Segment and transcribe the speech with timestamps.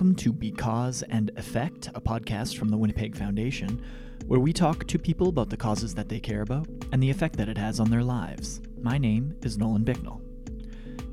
[0.00, 3.84] Welcome to Because and Effect, a podcast from the Winnipeg Foundation,
[4.26, 7.36] where we talk to people about the causes that they care about and the effect
[7.36, 8.62] that it has on their lives.
[8.80, 10.22] My name is Nolan Bicknell.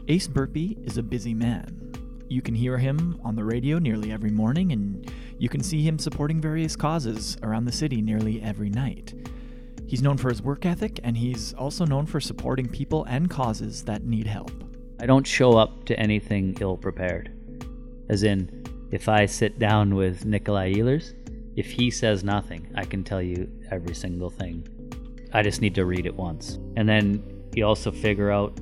[0.08, 1.92] Ace Burpee is a busy man.
[2.30, 6.00] You can hear him on the radio nearly every morning, and you can see him
[6.00, 9.14] supporting various causes around the city nearly every night.
[9.86, 13.84] He's known for his work ethic, and he's also known for supporting people and causes
[13.84, 14.52] that need help.
[14.98, 17.34] I don't show up to anything ill prepared.
[18.10, 18.57] As in,
[18.92, 21.14] if I sit down with Nikolai Ehlers,
[21.56, 24.68] if he says nothing, I can tell you every single thing.
[25.34, 26.60] I just need to read it once.
[26.78, 27.24] And then
[27.54, 28.58] you also figure out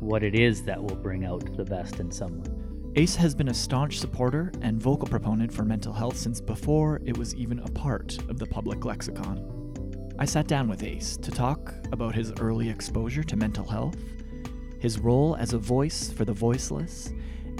[0.00, 2.92] what it is that will bring out the best in someone.
[2.96, 7.16] Ace has been a staunch supporter and vocal proponent for mental health since before it
[7.16, 9.48] was even a part of the public lexicon.
[10.18, 13.96] I sat down with Ace to talk about his early exposure to mental health,
[14.78, 17.12] his role as a voice for the voiceless,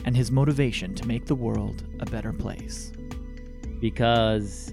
[0.05, 2.92] and his motivation to make the world a better place.
[3.80, 4.72] Because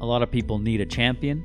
[0.00, 1.44] a lot of people need a champion,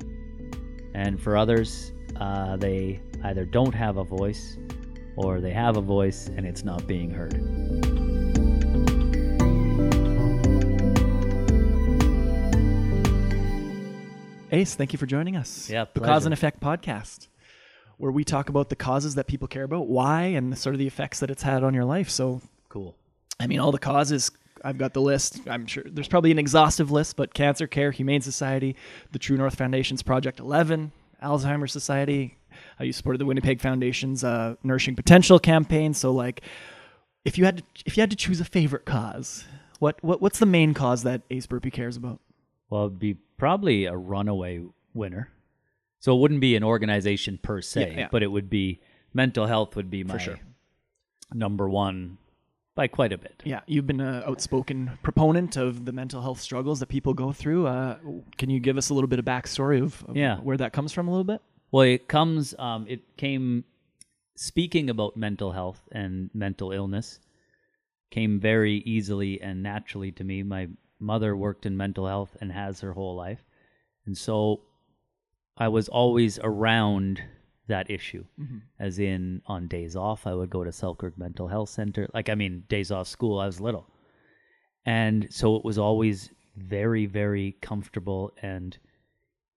[0.94, 4.56] and for others, uh, they either don't have a voice
[5.16, 7.34] or they have a voice and it's not being heard.
[14.52, 15.68] Ace, thank you for joining us.
[15.68, 17.26] Yeah, the Cause and Effect podcast,
[17.98, 20.86] where we talk about the causes that people care about, why, and sort of the
[20.86, 22.08] effects that it's had on your life.
[22.08, 22.96] So, Cool.
[23.40, 24.30] I mean, all the causes.
[24.64, 25.40] I've got the list.
[25.48, 28.74] I'm sure there's probably an exhaustive list, but Cancer Care, Humane Society,
[29.12, 30.90] the True North Foundation's Project 11,
[31.22, 32.38] Alzheimer's Society.
[32.80, 35.92] Uh, you supported the Winnipeg Foundation's uh, Nourishing Potential campaign.
[35.92, 36.40] So, like,
[37.24, 39.44] if you had to, if you had to choose a favorite cause,
[39.78, 42.18] what, what what's the main cause that Ace Burpee cares about?
[42.70, 44.62] Well, it'd be probably a runaway
[44.94, 45.30] winner.
[46.00, 48.08] So it wouldn't be an organization per se, Yeah, yeah.
[48.10, 48.80] but it would be
[49.12, 50.38] mental health would be my sure.
[51.32, 52.18] number one
[52.76, 53.42] by quite a bit.
[53.44, 57.66] Yeah, you've been an outspoken proponent of the mental health struggles that people go through.
[57.66, 57.96] Uh,
[58.38, 60.36] can you give us a little bit of backstory of, of Yeah.
[60.38, 61.40] where that comes from a little bit?
[61.72, 62.54] Well, it comes.
[62.58, 63.64] Um, it came.
[64.36, 67.18] Speaking about mental health and mental illness,
[68.10, 70.42] came very easily and naturally to me.
[70.42, 70.68] My
[71.00, 73.42] mother worked in mental health and has her whole life,
[74.04, 74.60] and so
[75.56, 77.22] I was always around
[77.68, 78.24] that issue.
[78.40, 78.58] Mm-hmm.
[78.78, 82.08] As in, on days off, I would go to Selkirk Mental Health Center.
[82.14, 83.86] Like, I mean, days off school, I was little,
[84.84, 88.78] and so it was always very, very comfortable and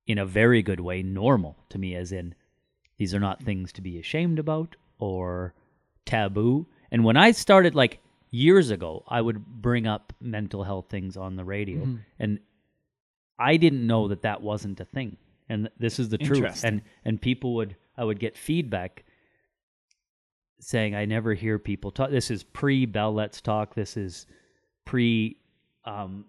[0.09, 2.33] in a very good way normal to me as in
[2.97, 5.53] these are not things to be ashamed about or
[6.05, 6.65] taboo.
[6.91, 7.99] And when i started like
[8.31, 11.97] years ago i would bring up mental health things on the radio mm-hmm.
[12.19, 12.39] and
[13.37, 15.17] i didn't know that that wasn't a thing.
[15.47, 16.63] And this is the truth.
[16.63, 19.03] And and people would i would get feedback
[20.59, 24.25] saying i never hear people talk this is pre bell let's talk this is
[24.85, 25.37] pre
[25.85, 26.25] um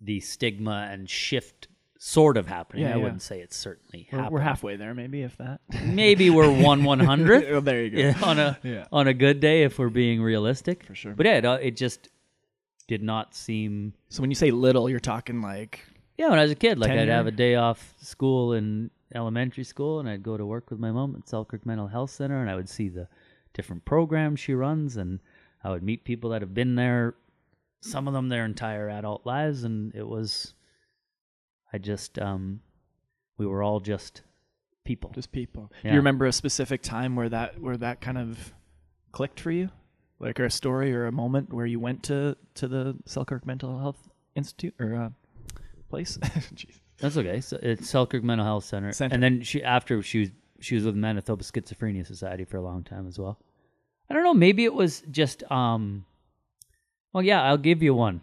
[0.00, 1.68] the stigma and shift
[2.04, 2.82] sort of happening.
[2.82, 3.02] Yeah, I yeah.
[3.04, 4.32] wouldn't say it's certainly We're, happening.
[4.32, 5.60] we're halfway there, maybe if that.
[5.84, 7.98] Maybe we're one one hundredth oh, there you go.
[7.98, 10.84] yeah, on a on a good day if we're being realistic.
[10.84, 11.14] For sure.
[11.14, 12.08] But yeah, it, uh, it just
[12.88, 13.94] did not seem.
[14.08, 15.80] So when you say little, you're talking like
[16.18, 19.64] Yeah, when I was a kid, like I'd have a day off school in elementary
[19.64, 22.50] school, and I'd go to work with my mom at Selkirk Mental Health Center, and
[22.50, 23.08] I would see the
[23.54, 25.20] different programs she runs, and
[25.64, 27.14] I would meet people that have been there,
[27.80, 30.54] some of them their entire adult lives, and it was.
[31.74, 32.60] I just um,
[33.38, 34.22] we were all just
[34.84, 35.10] people.
[35.14, 35.72] just people.
[35.82, 38.52] Do you remember a specific time where that where that kind of
[39.10, 39.70] clicked for you,
[40.18, 43.78] like or a story or a moment where you went to to the Selkirk Mental
[43.78, 45.08] Health Institute or uh,
[45.88, 46.18] place?
[46.54, 46.81] Jeez.
[47.02, 47.40] That's okay.
[47.40, 48.92] So it's Selkirk Mental Health Center.
[48.92, 49.12] Center.
[49.12, 50.30] And then she after she was
[50.60, 53.40] she was with the Manitoba Schizophrenia Society for a long time as well.
[54.08, 56.06] I don't know, maybe it was just um
[57.12, 58.20] well yeah, I'll give you one.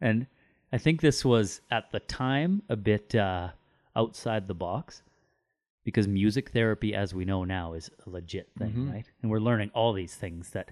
[0.00, 0.26] And
[0.72, 3.50] I think this was at the time a bit uh
[3.94, 5.02] outside the box
[5.84, 9.06] because music therapy as we know now is a legit thing, right?
[9.20, 10.70] And we're learning all these things that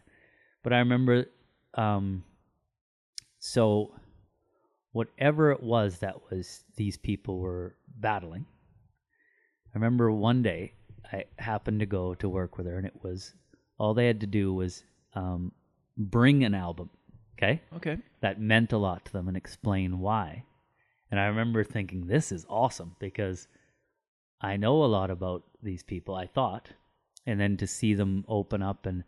[0.63, 1.27] but I remember
[1.75, 2.25] um
[3.39, 3.93] so
[4.93, 8.47] whatever it was that was these people were battling.
[9.75, 10.75] I remember one day
[11.11, 13.33] I happened to go to work with her, and it was
[13.79, 14.85] all they had to do was
[15.15, 15.53] um,
[15.97, 16.91] bring an album,
[17.37, 17.99] okay, Okay.
[18.21, 20.45] that meant a lot to them, and explain why.
[21.11, 23.49] And I remember thinking, this is awesome because
[24.41, 26.15] I know a lot about these people.
[26.15, 26.69] I thought,
[27.27, 29.05] and then to see them open up and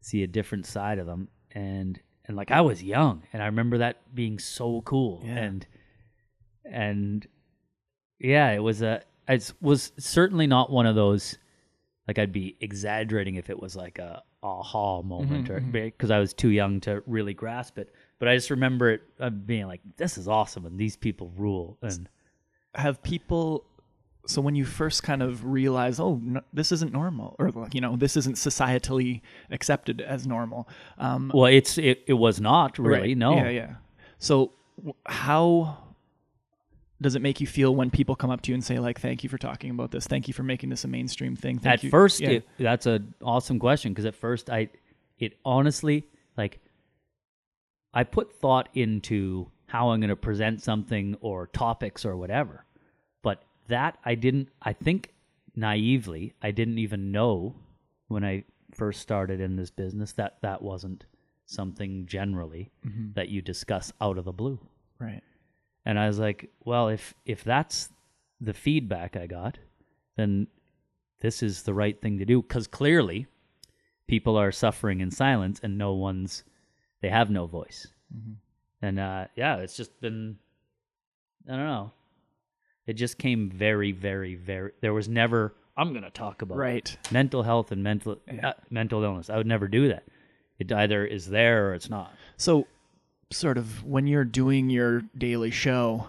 [0.00, 3.78] see a different side of them, and and like I was young, and I remember
[3.78, 5.36] that being so cool, Yeah.
[5.38, 5.66] and
[6.64, 7.26] and
[8.18, 11.36] yeah, it was a it was certainly not one of those
[12.06, 16.32] like I'd be exaggerating if it was like a aha moment or because I was
[16.32, 17.92] too young to really grasp it.
[18.18, 21.78] But I just remember it uh, being like, "This is awesome," and these people rule.
[21.82, 22.08] And
[22.74, 23.64] have people
[24.28, 27.96] so when you first kind of realize oh no, this isn't normal or you know
[27.96, 33.16] this isn't societally accepted as normal um well, it's it, it was not really right.
[33.16, 33.34] no.
[33.34, 33.74] yeah yeah
[34.18, 34.52] so
[35.06, 35.78] how
[37.00, 39.22] does it make you feel when people come up to you and say like thank
[39.22, 41.84] you for talking about this thank you for making this a mainstream thing thank at
[41.84, 42.30] you first yeah.
[42.30, 44.68] it, that's an awesome question because at first i
[45.18, 46.60] it honestly like
[47.94, 52.64] i put thought into how i'm going to present something or topics or whatever
[53.68, 55.12] that i didn't i think
[55.56, 57.54] naively i didn't even know
[58.08, 58.44] when i
[58.74, 61.04] first started in this business that that wasn't
[61.46, 63.12] something generally Mm-hmm.
[63.14, 64.58] that you discuss out of the blue
[64.98, 65.22] right
[65.84, 67.88] and I was like, well, if if that's
[68.42, 69.56] the feedback I got,
[70.16, 70.48] then
[71.20, 73.26] this is the right thing to do because clearly
[74.06, 76.44] people are suffering in silence and no one's
[77.00, 77.86] they have no voice.
[78.82, 80.36] And uh, yeah, it's just been
[81.48, 81.92] I don't know.
[82.88, 84.72] It just came very, very, very.
[84.80, 85.54] There was never.
[85.76, 89.28] I'm gonna talk about right mental health and mental uh, mental illness.
[89.30, 90.04] I would never do that.
[90.58, 92.12] It either is there or it's not.
[92.38, 92.66] So,
[93.30, 96.06] sort of when you're doing your daily show,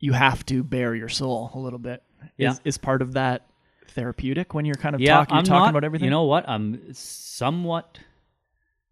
[0.00, 2.02] you have to bare your soul a little bit.
[2.38, 2.52] Yeah.
[2.52, 3.46] Is, is part of that
[3.88, 6.06] therapeutic when you're kind of yeah, talking, you're I'm talking not, about everything?
[6.06, 6.48] You know what?
[6.48, 7.98] I'm somewhat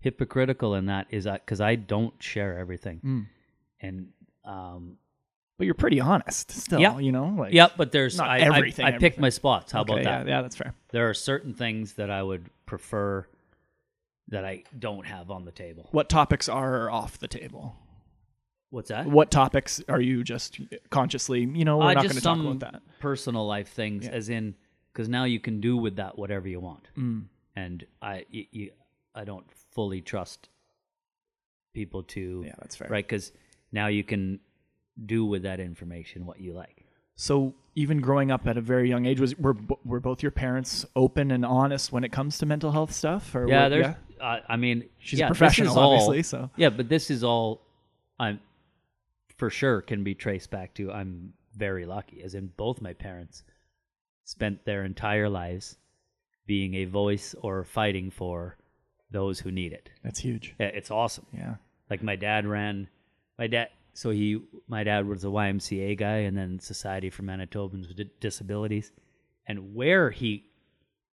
[0.01, 3.27] hypocritical in that is because I don't share everything, Mm.
[3.81, 4.09] and
[4.45, 4.99] um,
[5.63, 6.81] but you're pretty honest still.
[6.81, 6.99] Yeah.
[6.99, 9.21] You know, like yeah, but there's Not I, I- everything, I, pick everything.
[9.21, 9.71] my spots.
[9.71, 10.27] How okay, about that?
[10.29, 10.75] yeah, that's fair.
[10.91, 13.29] There are certain things that I would prefer
[14.29, 15.89] that I don't have on the table.
[15.93, 17.77] What topics are off the table?
[18.71, 19.07] What's that?
[19.07, 20.59] What topics are you just
[20.91, 21.43] consciously?
[21.43, 22.83] You know, we're Uh, not going to talk about that.
[22.99, 24.11] personal life things, Yeah.
[24.13, 24.57] as in
[24.93, 27.27] because now you can do with that whatever you want, Mm.
[27.55, 28.27] and I
[29.15, 30.49] I don't fully trust
[31.73, 32.89] people to Yeah, that's fair.
[32.89, 33.31] right because
[33.71, 34.41] now you can
[35.07, 36.85] do with that information what you like.
[37.15, 40.85] So even growing up at a very young age, was were were both your parents
[40.97, 43.35] open and honest when it comes to mental health stuff?
[43.35, 43.97] Or Yeah, were- there's.
[44.21, 46.23] Uh, I mean, She's yeah, a professional, all- obviously.
[46.23, 47.61] So Yeah, but this is all
[48.21, 48.41] I'm
[49.37, 53.43] for sure can be traced back to I'm very lucky, as in both my parents
[54.25, 55.77] spent their entire lives
[56.47, 58.57] being a voice or fighting for
[59.11, 59.91] those who need it.
[60.03, 60.55] that's huge.
[60.59, 61.27] Yeah, It's awesome.
[61.33, 61.57] Yeah.
[61.91, 62.89] Like my dad ran
[63.39, 67.89] my dad so he my dad was a YMCA guy and then Society for Manitobans
[67.89, 68.93] with Disabilities
[69.47, 70.45] and where he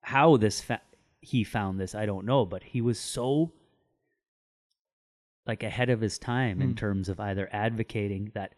[0.03, 0.83] how this fa-
[1.21, 3.53] he found this I don't know but he was so
[5.47, 6.77] like ahead of his time in Mm.
[6.77, 8.55] terms of either advocating that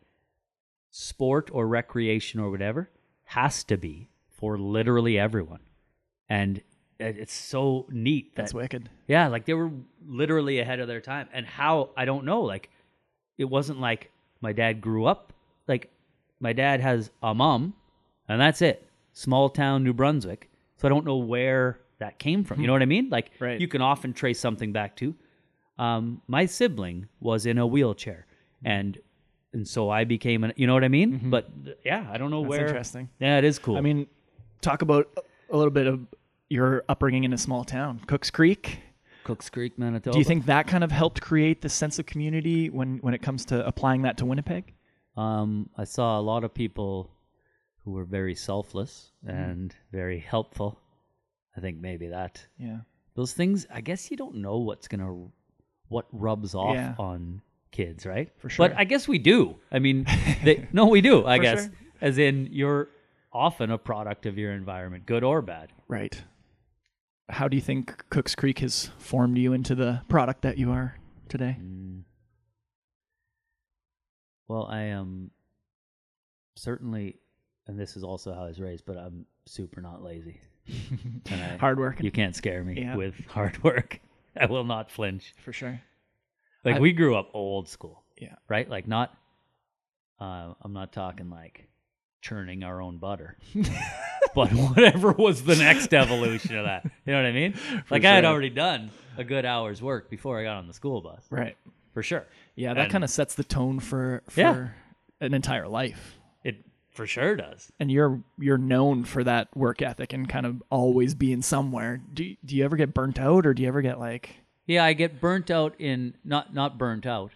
[0.91, 2.91] sport or recreation or whatever
[3.25, 5.61] has to be for literally everyone
[6.29, 6.63] and
[7.01, 8.91] it's so neat that That's wicked.
[9.07, 9.71] yeah, like they were
[10.05, 11.29] literally ahead of their time.
[11.33, 12.71] And how I don't know, like
[13.39, 15.33] it wasn't like my dad grew up
[15.69, 15.91] like
[16.41, 17.75] my dad has a mom
[18.29, 18.89] and that's it.
[19.13, 20.51] Small town New Brunswick.
[20.77, 22.61] So I don't know where that came from.
[22.61, 22.77] You know hmm.
[22.77, 23.11] what I mean?
[23.11, 23.61] Like Right.
[23.61, 25.15] you can often trace something back to
[25.79, 28.27] um, my sibling was in a wheelchair
[28.63, 28.67] hmm.
[28.69, 28.99] and
[29.55, 31.13] and so I became an you know what I mean?
[31.13, 31.31] Mm-hmm.
[31.31, 31.49] But
[31.85, 33.09] yeah, I don't know That's where interesting.
[33.19, 33.77] Yeah, it is cool.
[33.77, 34.07] I mean,
[34.61, 35.09] talk about
[35.51, 36.01] a little bit of
[36.51, 38.81] your upbringing in a small town, Cooks Creek.
[39.29, 40.13] Cooks Creek, Manitoba.
[40.15, 43.21] Do you think that kind of helped create the sense of community when when it
[43.21, 44.73] comes to applying that to Winnipeg?
[45.19, 47.11] Um, I saw a lot of people
[47.85, 50.81] who were very selfless and very helpful.
[51.57, 52.79] I think maybe that Yeah.
[53.15, 53.67] those things.
[53.71, 55.27] I guess you don't know what's gonna
[55.89, 56.95] what rubs off Yeah.
[56.99, 58.31] on kids, right?
[58.39, 58.69] For sure.
[58.69, 59.57] But I guess we do.
[59.71, 60.07] I mean,
[60.45, 61.27] they, no, we do.
[61.27, 61.73] I For guess, sure.
[62.01, 62.89] as in you're
[63.33, 65.71] often a product of your environment, good or bad.
[65.87, 66.17] Right.
[67.31, 70.97] How do you think Cooks Creek has formed you into the product that you are
[71.29, 71.57] today?
[71.61, 72.03] Mm.
[74.49, 75.31] Well, I am
[76.57, 77.17] certainly,
[77.67, 80.41] and this is also how I was raised, but I'm super not lazy.
[81.31, 82.03] I- Hard work.
[82.03, 82.97] You can't scare me Yeah.
[82.97, 84.01] with hard work.
[84.41, 85.35] I will not flinch.
[85.45, 85.81] for sure.
[86.65, 88.37] Like I- we grew up old school, Yeah.
[88.49, 88.69] right?
[88.69, 89.15] Like not.
[90.21, 91.69] Uh, I'm not talking like
[92.23, 93.37] churning our own butter,
[94.35, 96.85] but whatever was the next evolution of that.
[97.07, 97.55] You know what I mean?
[97.91, 101.01] Like I had already done a good hour's work before I got on the school
[101.01, 101.57] bus, Right.
[101.95, 102.27] for sure.
[102.55, 104.69] Yeah, that kind of sets the tone for for Yeah.
[105.21, 106.19] an entire life.
[106.45, 107.73] It for sure does.
[107.81, 112.01] And you're you're known for that work ethic and kind of always being somewhere.
[112.15, 114.85] Do you, do you ever get burnt out or do you ever get like Yeah,
[114.85, 117.33] I get burnt out in not not burnt out,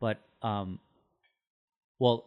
[0.00, 0.78] but um,
[1.98, 2.24] well,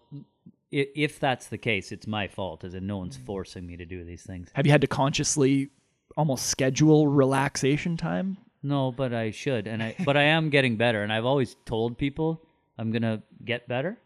[0.71, 3.25] if that's the case, it's my fault, as in no one's mm.
[3.25, 4.49] forcing me to do these things.
[4.53, 5.69] have you had to consciously
[6.17, 8.37] almost schedule relaxation time?
[8.63, 11.97] No, but I should, and I but I am getting better, and I've always told
[11.97, 12.41] people
[12.77, 13.97] I'm gonna get better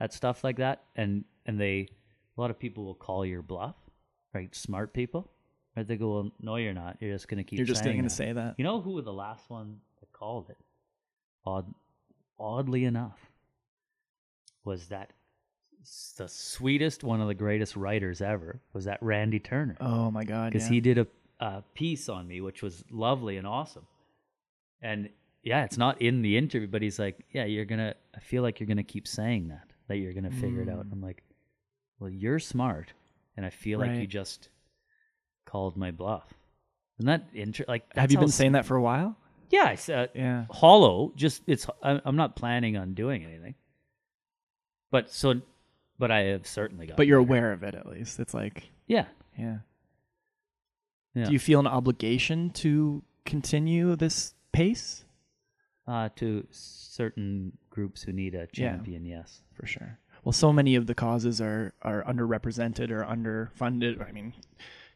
[0.00, 1.88] at stuff like that, and and they
[2.36, 3.76] a lot of people will call your bluff,
[4.32, 4.54] right?
[4.54, 5.30] Smart people,
[5.76, 5.86] right?
[5.86, 6.96] They go, well, no, you're not.
[7.00, 7.58] You're just gonna keep.
[7.58, 8.56] You're just to that." say that.
[8.58, 10.58] You know who the last one that called it?
[11.46, 11.72] Odd,
[12.38, 13.18] oddly enough,
[14.64, 15.12] was that
[16.16, 20.52] the sweetest, one of the greatest writers ever was that Randy Turner Oh my god.
[20.52, 20.74] because yeah.
[20.74, 21.06] he did a,
[21.40, 23.86] a piece on me, which was lovely and awesome.
[24.82, 25.08] And
[25.42, 27.94] yeah, it's not in the interview, but he's like, "Yeah, you're gonna.
[28.16, 30.92] I feel like you're gonna keep saying that, that you're gonna figure it out." Mm.
[30.92, 31.22] I'm like,
[31.98, 32.92] "Well, you're smart,
[33.36, 34.48] and I feel like you just
[35.44, 36.32] called my bluff."
[36.98, 37.66] Isn't that interesting?
[37.72, 37.84] like?
[37.94, 39.16] Have you been saying that for a while?
[39.50, 40.46] Yeah, I said Yeah.
[40.50, 41.12] hollow.
[41.14, 41.66] Just it's.
[41.82, 43.54] I'm not planning on doing anything.
[44.90, 45.40] But so,
[45.98, 46.96] but I have certainly got.
[46.96, 48.18] But you're aware of it at least.
[48.20, 49.06] It's like, Yeah.
[49.38, 49.58] yeah.
[51.14, 51.26] Yeah.
[51.26, 55.04] Do you feel an obligation to continue this pace?
[55.86, 59.42] Uh, to certain groups who need a champion, yes.
[59.52, 59.98] For sure.
[60.24, 64.00] Well, so many of the causes are are underrepresented or underfunded.
[64.08, 64.32] I mean,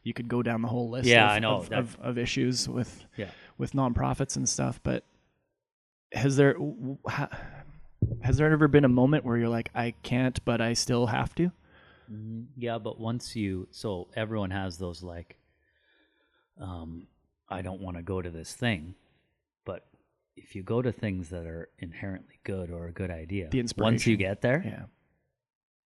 [0.03, 1.07] you could go down the whole list.
[1.07, 3.29] Yeah, of, I know, of, of, of issues with Yeah.
[3.59, 4.79] with nonprofits and stuff.
[4.81, 5.05] But
[6.11, 6.55] has there
[8.21, 11.33] has there ever been a moment where you're like, I can't, but I still have
[11.35, 11.51] to?
[12.11, 12.47] Mhm.
[12.57, 15.37] Yeah, but once you so everyone has those like
[16.59, 17.07] um
[17.47, 18.95] I don't want to go to this thing,
[19.65, 19.85] but
[20.35, 23.93] if you go to things that are inherently good or a good idea, The inspiration.
[23.93, 24.85] once you get there, Yeah.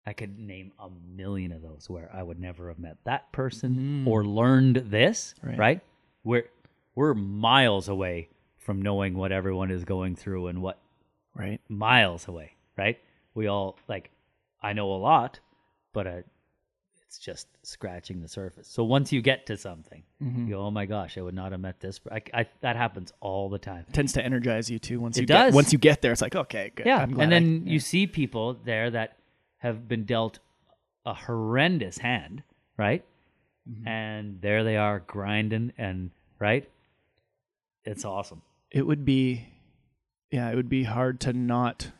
[0.05, 4.03] I could name a million of those where I would never have met that person
[4.05, 4.07] Mm.
[4.07, 5.57] or learned this, Right.
[5.57, 5.81] right?
[6.23, 6.49] We're
[6.95, 10.79] we're miles away from knowing what everyone is going through and what
[11.39, 11.61] Right.
[11.69, 12.99] miles away, right?
[13.33, 14.11] We all like
[14.61, 15.39] I know a lot,
[15.93, 16.21] but uh,
[17.07, 18.67] it's just scratching the surface.
[18.67, 20.47] So once you get to something, Mhm.
[20.47, 23.13] you go, "Oh my gosh, I would not have met this." I, I, that happens
[23.21, 23.85] all the time.
[23.93, 24.99] tends to energize you too.
[24.99, 25.51] Once It you does.
[25.51, 26.85] get once you get there, it's like okay, good.
[26.85, 27.73] Yeah, and I- then yeah.
[27.73, 29.17] you see people there that
[29.59, 30.39] have been dealt
[31.05, 32.43] a horrendous hand,
[32.77, 33.03] right?
[33.69, 33.87] Mm-hmm.
[33.87, 36.67] And there they are grinding, and right,
[37.85, 38.41] it's awesome.
[38.71, 39.47] it would be
[40.31, 41.91] yeah it would be hard to not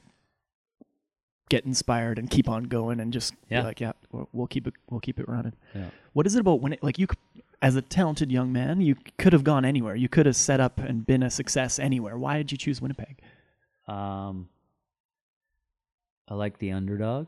[1.49, 3.61] get inspired and keep on going and just Yeah.
[3.61, 5.89] be like yeah we'll, we'll keep it we'll keep it running Yeah.
[6.13, 7.07] what is it about when it like you
[7.61, 10.77] as a talented young man you could have gone anywhere you could have set up
[10.79, 13.19] and been a success anywhere why did you choose winnipeg
[13.87, 14.49] Um,
[16.27, 17.27] I like the underdog.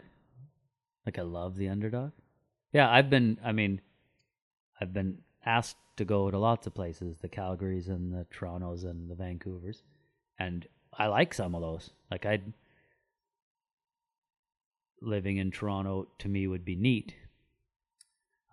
[1.07, 2.11] Like I love the underdog.
[2.71, 3.39] Yeah, I've been.
[3.43, 3.81] I mean,
[4.79, 9.09] I've been asked to go to lots of places, the Calgarys and the Torontos and
[9.09, 9.81] the Vancouvers,
[10.37, 10.67] and
[10.97, 11.89] I like some of those.
[12.09, 12.53] Like I'd
[15.01, 17.13] living in Toronto to me would be neat.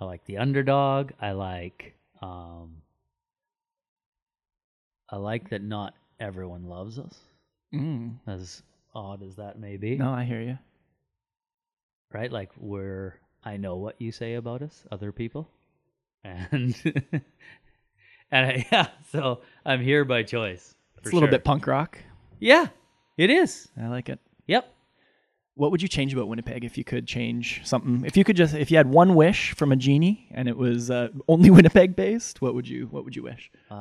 [0.01, 1.13] I like the underdog.
[1.21, 1.95] I like.
[2.23, 2.83] Um,
[5.11, 7.17] I like that not everyone loves us
[7.73, 8.15] mm.
[8.27, 8.63] as
[8.95, 10.59] odd as that may be, no i hear you
[12.13, 12.31] right?
[12.31, 15.49] Like we're I know what you say about us, other people,
[16.25, 16.75] and
[18.31, 20.75] and I, yeah, so I'm here by choice.
[20.99, 21.33] it's a little sure.
[21.33, 21.99] bit punk rock
[22.41, 22.67] yeah,
[23.17, 23.69] it is.
[23.81, 24.65] i like it Yep.
[25.55, 28.55] what would you change about winnipeg if you could change something if you could just
[28.55, 32.41] if you had one wish from a genie and it was uh, only winnipeg based
[32.41, 33.75] what would you what would you wish Uh,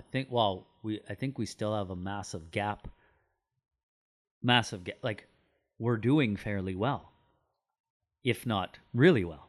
[0.00, 0.28] I think.
[0.30, 2.88] Well, we I think we still have a massive gap.
[4.42, 4.96] Massive gap.
[5.02, 5.26] Like
[5.78, 7.12] we're doing fairly well,
[8.24, 9.48] if not really well.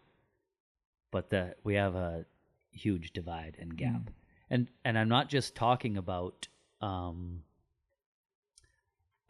[1.11, 2.25] But the we have a
[2.71, 4.09] huge divide and gap,
[4.49, 6.47] and and I'm not just talking about
[6.81, 7.43] um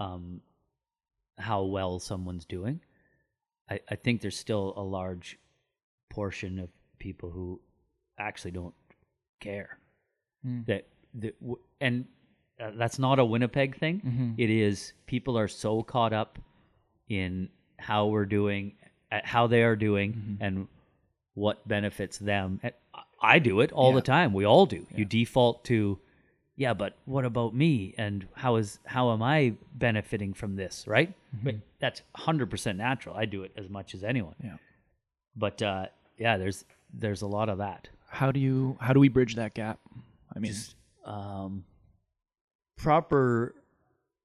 [0.01, 0.41] um
[1.37, 2.79] how well someone's doing.
[3.69, 5.37] I I think there's still a large
[6.09, 7.59] portion of people who
[8.17, 8.75] actually don't
[9.39, 9.77] care
[10.45, 10.65] Mm.
[10.65, 10.83] that
[11.21, 12.05] that w- and
[12.59, 14.01] uh, that's not a Winnipeg thing.
[14.01, 14.33] Mhm.
[14.43, 16.39] It is people are so caught up
[17.07, 18.73] in how we're doing,
[19.11, 20.43] at how they are doing, Mm-hmm.
[20.43, 20.67] and
[21.35, 22.59] what benefits them.
[22.63, 23.95] I- do it all Yeah.
[24.01, 24.33] the time.
[24.33, 24.85] We all do.
[24.95, 25.99] You default to,
[26.55, 27.93] yeah, but what about me?
[27.97, 30.85] And how is how am I benefiting from this?
[30.87, 31.13] Right?
[31.43, 33.15] But that's hundred percent natural.
[33.15, 34.35] I do it as much as anyone.
[34.43, 34.57] Yeah.
[35.35, 35.85] But uh,
[36.17, 37.87] yeah, there's there's a lot of that.
[38.09, 39.79] how do you how do we bridge that gap
[40.35, 41.63] i mean just um,
[42.77, 43.55] proper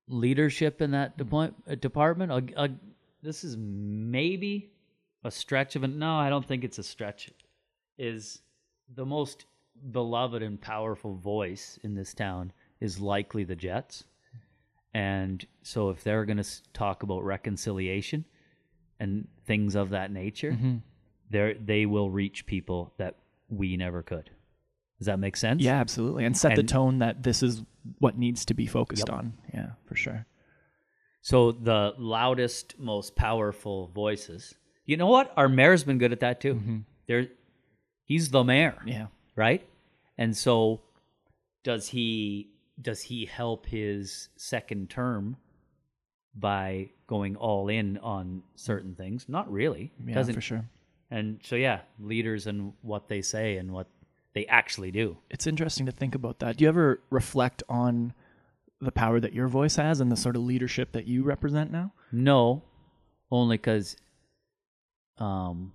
[0.08, 2.30] leadership in that depo- uh, department.
[3.22, 4.70] This is maybe
[5.24, 5.88] a stretch of it.
[5.88, 7.30] No, I don't think it's a stretch.
[7.98, 8.40] Is
[8.94, 9.46] the most
[9.92, 14.04] beloved and powerful voice in this town is likely the Jets.
[14.94, 18.24] And so if they're going to talk about reconciliation
[18.98, 20.82] and things of that nature, Mhm.
[21.30, 23.16] they they will reach people that
[23.48, 24.30] we never could.
[24.98, 25.62] Does that make sense?
[25.62, 26.24] Yeah, absolutely.
[26.24, 27.62] And set the tone that this is
[27.98, 29.16] what needs to be focused Yep.
[29.18, 29.32] on.
[29.52, 30.26] Yeah, for sure.
[31.20, 34.54] So the loudest, most powerful voices.
[34.86, 35.32] You know what?
[35.36, 36.84] Our mayor's been good at that too.
[37.06, 37.28] There,
[38.04, 39.08] he's the mayor, Yeah.
[39.36, 39.66] Right?
[40.18, 40.80] And so,
[41.62, 42.50] does he
[42.80, 45.36] does he help his second term
[46.34, 49.26] by going all in on certain things?
[49.28, 49.92] Not really.
[50.04, 50.68] Yeah, Doesn't for sure.
[51.10, 53.86] And so, yeah, leaders and what they say and what
[54.34, 55.16] they actually do.
[55.30, 56.56] It's interesting to think about that.
[56.56, 58.12] Do you ever reflect on
[58.80, 61.92] the power that your voice has and the sort of leadership that you represent now?
[62.12, 62.62] No,
[63.30, 63.96] only because,
[65.18, 65.72] um,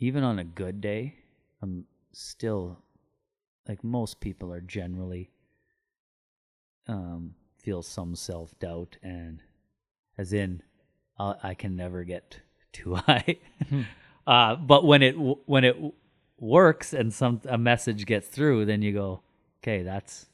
[0.00, 1.14] even on a good day,
[1.62, 2.78] I'm still
[3.68, 5.30] like most people are generally
[6.88, 9.42] um feel some self doubt and
[10.18, 10.62] as in
[11.18, 12.40] i I can never get
[12.72, 13.36] too high.
[14.26, 15.76] uh, but when it when it
[16.38, 19.20] works and some a message gets through, then you go,
[19.62, 20.26] okay, that's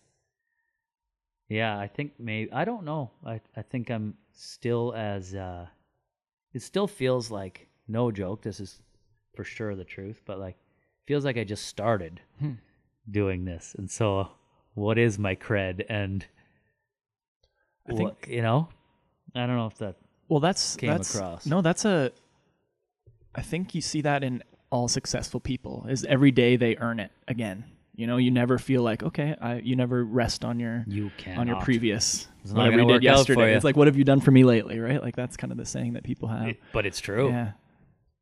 [1.48, 3.10] yeah, I think maybe I don't know.
[3.24, 5.66] I I think I'm still as uh
[6.52, 8.80] it still feels like no joke, this is
[9.36, 10.56] for sure the truth, but like
[11.06, 12.52] feels like I just started Hmm.
[13.08, 13.74] doing this.
[13.78, 14.30] And so
[14.74, 16.26] what is my cred and
[17.88, 18.68] I think- you know?
[19.34, 19.96] I don't know if that
[20.28, 21.46] Well, that's Came that's, across.
[21.46, 22.10] No, that's a.
[23.34, 25.86] I think you see that in all successful people.
[25.88, 27.64] Is every day they earn it again.
[27.94, 29.36] You know, you never feel like okay.
[29.40, 32.88] I you never rest on your you can on your previous It's not whatever you
[32.88, 33.50] did yesterday.
[33.52, 33.56] you.
[33.56, 35.00] It's like what have you done for me lately, right?
[35.02, 36.56] Like that's kind of the saying that people have.
[36.72, 37.28] but it's true.
[37.28, 37.52] Yeah,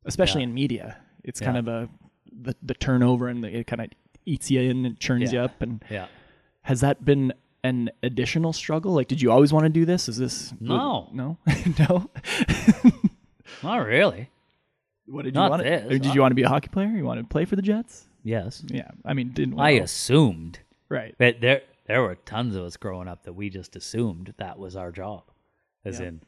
[0.05, 0.47] especially Yeah.
[0.49, 1.45] in media, it's Yeah.
[1.47, 1.89] kind of a
[2.31, 3.87] the the turnover and the, it kind of
[4.25, 5.61] eats you in and churns you up.
[5.61, 6.07] And Yeah.
[6.63, 8.93] has that been an additional struggle?
[8.93, 10.07] Like, did you always want to do this?
[10.09, 11.09] Is this No.
[11.13, 11.37] no,
[11.79, 12.09] no?
[13.63, 14.29] Not really.
[15.07, 15.63] What did you Not want?
[15.63, 15.85] this.
[15.85, 16.87] Or did you want to be a hockey player?
[16.87, 18.07] You want to play for the Jets?
[18.23, 18.63] Yes.
[18.67, 21.15] Yeah, I mean, didn't I assumed right.
[21.19, 24.75] that there there were tons of us growing up that we just assumed that was
[24.75, 25.23] our job.
[25.83, 26.07] As Yeah.
[26.07, 26.21] in,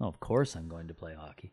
[0.00, 1.52] oh, of course I'm going to play hockey.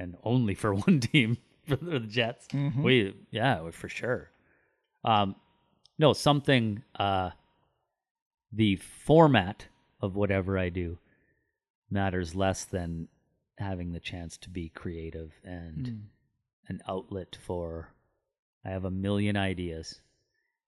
[0.00, 2.46] And only for one team for the Jets.
[2.48, 2.82] Mhm.
[2.82, 4.30] We yeah, for sure.
[5.04, 5.36] Um
[5.98, 7.30] no, something uh
[8.52, 9.66] the format
[10.00, 10.98] of whatever I do
[11.90, 13.08] matters less than
[13.58, 16.00] having the chance to be creative and Mm.
[16.68, 17.92] an outlet for
[18.64, 20.00] I have a million ideas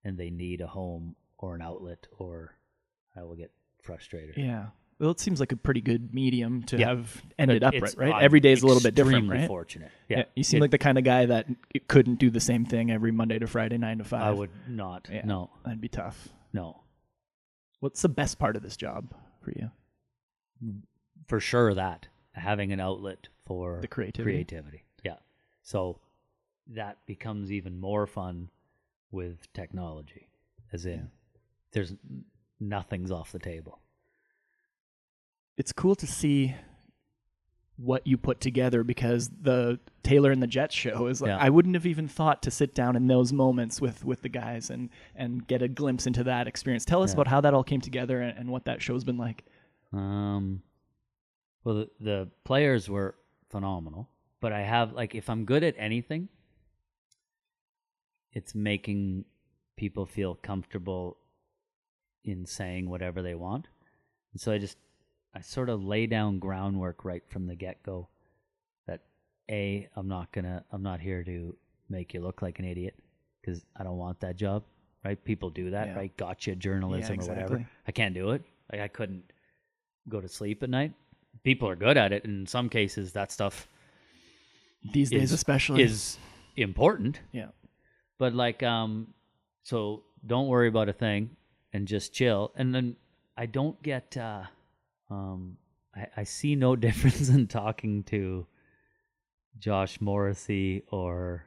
[0.04, 2.54] and they need a home or an outlet or
[3.16, 3.50] I will get
[3.82, 4.36] frustrated.
[4.36, 4.68] Yeah.
[4.98, 6.88] Well, it seems like a pretty good medium to Yeah.
[6.88, 7.94] have ended up right.
[7.96, 8.22] right?
[8.22, 9.46] Every day is a little bit different, extremely right?
[9.46, 9.92] Fortunate.
[10.08, 10.24] Yeah.
[10.34, 11.46] you seem It- like the kind of guy that
[11.86, 14.22] couldn't do the same thing every Monday to Friday, nine to five.
[14.22, 15.08] I would not.
[15.10, 15.24] Yeah.
[15.24, 15.50] No.
[15.64, 16.28] That'd be tough.
[16.52, 16.82] No.
[17.80, 19.70] What's the best part of this job for you?
[21.28, 24.32] For sure that having an outlet for The creativity.
[24.34, 24.84] creativity.
[25.04, 25.18] Yeah.
[25.62, 26.00] So
[26.66, 28.50] that becomes even more fun
[29.12, 30.28] with technology.
[30.72, 31.10] As in
[31.72, 31.94] there's
[32.58, 33.80] nothing's off the table.
[35.58, 36.54] It's cool to see
[37.76, 41.38] what you put together because the Taylor and the Jets show is like Yeah.
[41.38, 44.70] I wouldn't have even thought to sit down in those moments with with the guys
[44.70, 46.84] and and get a glimpse into that experience.
[46.84, 47.14] Tell us Yeah.
[47.16, 49.44] about how that all came together and, and what that show's been like.
[49.92, 50.62] Um,
[51.64, 53.14] well, the, the players were
[53.50, 54.08] phenomenal,
[54.40, 56.28] but I have like if I'm good at anything,
[58.32, 59.24] it's making
[59.76, 61.18] people feel comfortable
[62.24, 63.68] in saying whatever they want.
[64.32, 64.78] And so I just
[65.34, 68.08] I sort of lay down groundwork right from the get go
[68.86, 69.00] that
[69.50, 71.56] a I'm not gonna I'm not here to
[71.88, 72.94] make you look like an idiot
[73.40, 74.64] because I don't want that job.
[75.04, 75.22] Right?
[75.24, 75.94] People do that, Yeah.
[75.94, 76.16] right?
[76.16, 77.68] Gotcha journalism Yeah, or whatever.
[77.86, 78.42] I can't do it.
[78.72, 79.32] Like I couldn't
[80.08, 80.92] go to sleep at night.
[81.44, 82.24] People are good at it.
[82.24, 83.68] In some cases, that stuff
[84.92, 85.82] These days is, especially.
[85.82, 86.18] is
[86.56, 87.20] important.
[87.32, 87.48] yeah.
[88.18, 89.14] But like, um,
[89.62, 91.30] so don't worry about a thing
[91.72, 92.52] and just chill.
[92.56, 92.96] And then
[93.36, 94.44] I don't get, uh,
[95.10, 95.56] um,
[95.96, 98.46] I, I see no difference in talking to
[99.58, 101.44] Josh Morrissey or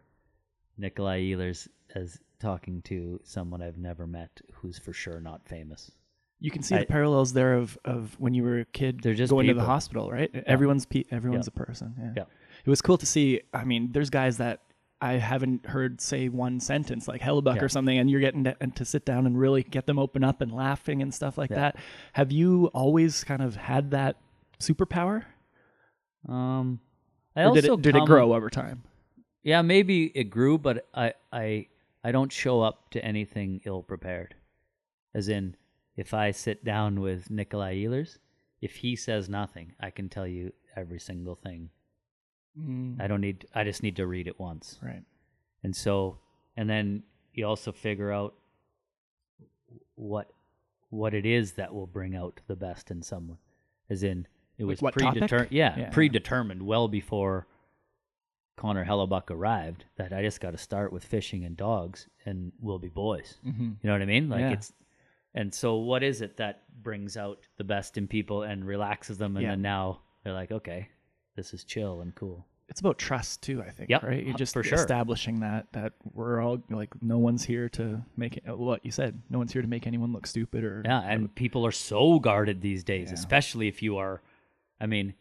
[0.77, 5.91] Nikolai Ehlers as talking to someone I've never met who's for sure not famous.
[6.39, 9.13] You can see I- the parallels there of, of when you were a kid They're
[9.13, 9.67] just going to the people.
[9.73, 10.31] hospital, right?
[10.47, 11.61] Everyone's pe- everyone's Yeah.
[11.61, 11.93] a person.
[11.99, 12.13] Yeah.
[12.17, 12.23] Yeah.
[12.65, 13.41] It was cool to see.
[13.53, 14.61] I mean, there's guys that
[15.01, 17.63] I haven't heard say one sentence like Hellebuyck Yeah.
[17.63, 20.23] or something, and you're getting to, and to sit down and really get them open
[20.23, 21.55] up and laughing and stuff like Yeah.
[21.57, 21.75] that.
[22.13, 24.17] Have you always kind of had that
[24.59, 25.25] superpower,
[26.27, 26.79] Um,
[27.35, 28.83] I or did it did it grow over time?
[29.43, 31.67] Yeah, maybe it grew, but I I
[32.03, 34.35] I don't show up to anything ill prepared.
[35.15, 35.55] As in,
[35.95, 38.19] if I sit down with Nikolai Ehlers,
[38.61, 41.69] if he says nothing, I can tell you every single thing.
[42.99, 43.45] I don't need.
[43.55, 45.03] I just need to read it once, Right.
[45.63, 46.17] and so
[46.57, 48.35] and then you also figure out
[49.95, 50.31] what
[50.89, 53.37] what it is that will bring out the best in someone.
[53.89, 54.95] As in, it was topic?
[55.03, 55.51] predetermined.
[55.51, 55.89] Yeah, Yeah.
[55.89, 57.47] predetermined well before
[58.57, 59.85] Connor Hellebuyck arrived.
[59.95, 63.37] That I just got to start with fishing and dogs, and we'll be boys.
[63.45, 63.63] Mm-hmm.
[63.63, 64.29] You know what I mean?
[64.29, 64.51] Like Yeah.
[64.51, 64.73] it's.
[65.33, 69.37] And so, what is it that brings out the best in people and relaxes them,
[69.37, 69.51] and Yeah.
[69.51, 70.89] then now they're like, okay,
[71.35, 72.45] this is chill and cool.
[72.69, 73.89] It's about trust too, I think.
[73.89, 74.25] Yep, right.
[74.25, 74.77] You're just for sure.
[74.77, 78.43] establishing that that we're all like no one's here to make it.
[78.57, 81.65] What you said, no one's here to make anyone look stupid or Yeah, and people
[81.65, 83.15] are so guarded these days, Yeah.
[83.15, 84.21] especially if you are.
[84.79, 85.15] I mean,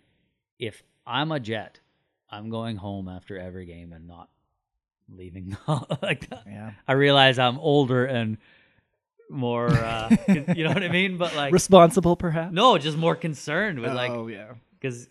[0.61, 1.81] if I'm a Jet,
[2.31, 4.29] I'm going home after every game and not
[5.13, 5.57] leaving
[6.03, 6.45] like that.
[6.47, 6.73] yeah.
[6.87, 8.39] I realize I'm older and
[9.29, 11.19] more, uh, you know what I mean?
[11.19, 12.53] But like, responsible perhaps.
[12.53, 14.53] no, just more concerned with like, oh yeah.
[14.79, 15.09] because,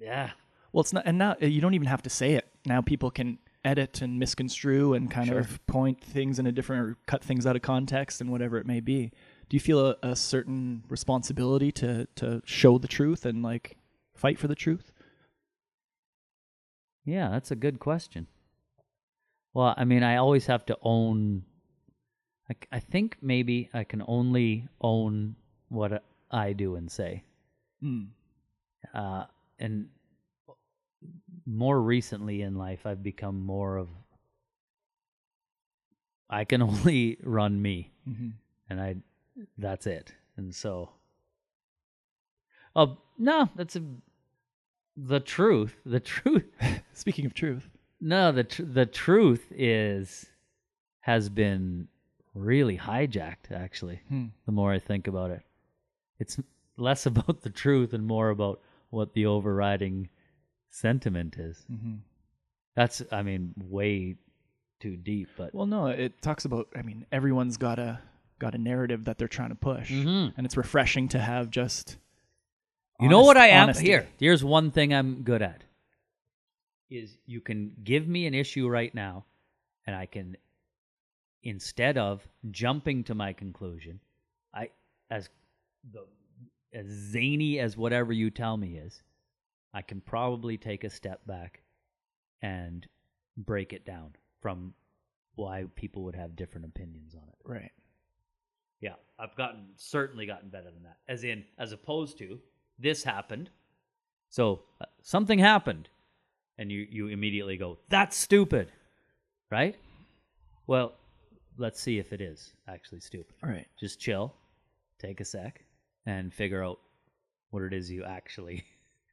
[0.00, 0.30] yeah,
[0.72, 2.48] Well, it's not, and now you don't even have to say it.
[2.66, 5.38] Now people can edit and misconstrue and kind Sure.
[5.40, 8.66] of point things in a different, or cut things out of context and whatever it
[8.66, 9.10] may be.
[9.48, 13.76] Do you feel a, a certain responsibility to to show the truth and like
[14.14, 14.92] fight for the truth?
[17.04, 18.26] yeah, that's a good question.
[19.54, 21.44] Well, I mean, I always have to own.
[22.50, 25.36] I, I think maybe I can only own
[25.68, 27.22] what I do and say.
[27.82, 28.08] Mm.
[28.94, 29.24] uh,
[29.58, 29.88] and
[31.46, 33.88] more recently in life, I've become more of
[36.28, 38.30] I can only run me, hmm
[38.68, 38.96] and I
[39.58, 40.12] that's it.
[40.36, 40.90] And so,
[42.74, 43.82] oh no, that's a,
[44.96, 45.74] the truth.
[45.84, 46.44] The truth.
[46.92, 47.68] Speaking of truth,
[48.00, 50.26] No, the tr- the truth is
[51.00, 51.88] has been
[52.34, 53.52] really hijacked.
[53.52, 54.26] Actually, Hmm.
[54.46, 55.42] the more I think about it,
[56.18, 56.38] it's
[56.76, 58.60] less about the truth and more about
[58.90, 60.08] what the overriding
[60.70, 61.64] sentiment is.
[61.68, 61.96] hmm
[62.74, 64.16] That's, I mean, way
[64.80, 66.68] too deep, but well, no, it talks about.
[66.76, 67.98] I mean, everyone's got a
[68.38, 70.34] got a narrative that they're trying to push, Mhm.
[70.36, 71.96] and it's refreshing to have just.
[73.00, 73.86] you know what I am honesty.
[73.86, 74.08] here.
[74.18, 75.64] Here's one thing I'm good at:
[76.90, 79.24] is you can give me an issue right now,
[79.86, 80.36] and I can,
[81.42, 84.00] instead of jumping to my conclusion,
[84.52, 84.70] I
[85.10, 85.30] as
[85.92, 86.04] the
[86.72, 89.02] as zany as whatever you tell me is,
[89.72, 91.62] I can probably take a step back
[92.42, 92.86] and
[93.36, 94.74] break it down from
[95.34, 97.38] why people would have different opinions on it.
[97.44, 97.72] Right.
[98.80, 100.98] Yeah, I've gotten certainly gotten better than that.
[101.08, 102.38] As in, as opposed to
[102.78, 103.50] this happened,
[104.30, 105.88] so uh, something happened,
[106.58, 108.72] and you you immediately go, "That's stupid,"
[109.50, 109.76] right?
[110.66, 110.94] Well,
[111.58, 113.34] let's see if it is actually stupid.
[113.42, 113.66] All right.
[113.78, 114.34] Just chill,
[114.98, 115.64] take a sec,
[116.06, 116.78] and figure out
[117.50, 118.64] what it is you actually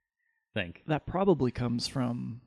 [0.54, 0.84] think.
[0.88, 2.42] that probably comes from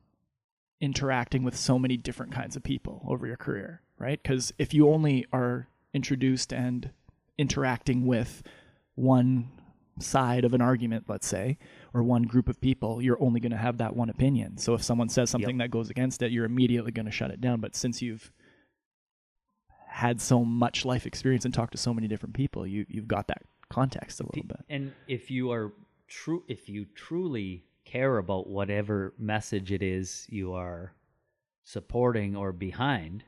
[0.79, 4.21] interacting with so many different kinds of people over your career, right?
[4.21, 6.91] Because if you only are introduced and
[7.37, 8.43] interacting with
[8.95, 9.49] one
[9.99, 11.57] side of an argument, let's say,
[11.93, 14.57] or one group of people, you're only going to have that one opinion.
[14.57, 17.41] So if someone says something that goes against it, you're immediately going to shut it
[17.41, 17.59] down.
[17.59, 18.31] But since you've
[19.87, 23.27] had so much life experience and talked to so many different people, you you've got
[23.27, 24.63] that context a little bit.
[24.69, 25.73] And if you are
[26.07, 30.93] true, if you truly care about whatever message it is you are
[31.63, 33.23] supporting or behind,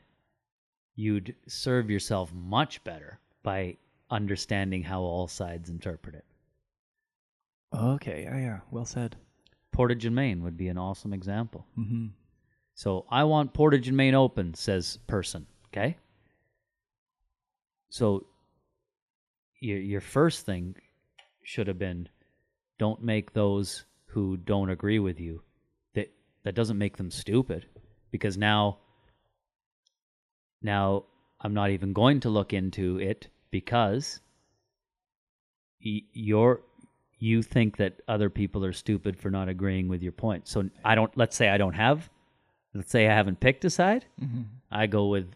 [0.96, 3.78] you'd serve yourself much better by
[4.10, 6.26] understanding how all sides interpret it.
[7.74, 9.16] Okay, yeah, yeah, well said.
[9.72, 11.66] Portage and Main would be an awesome example.
[11.78, 12.08] Mm-hmm.
[12.74, 15.46] So I want Portage and Main open, says person.
[15.68, 15.98] Okay.
[17.90, 18.26] So
[19.60, 20.76] your your first thing
[21.44, 22.08] should have been
[22.78, 25.42] don't make those who don't agree with you
[25.94, 26.12] that
[26.44, 27.66] that doesn't make them stupid
[28.12, 28.78] because now
[30.62, 31.04] now
[31.42, 34.20] I'm not even going to look into it because
[35.84, 36.62] y- you're
[37.20, 40.48] you think that other people are stupid for not agreeing with your point.
[40.48, 42.10] So I don't let's say I don't have
[42.74, 44.06] let's say I haven't picked a side.
[44.22, 44.44] Mm-hmm.
[44.72, 45.30] I go with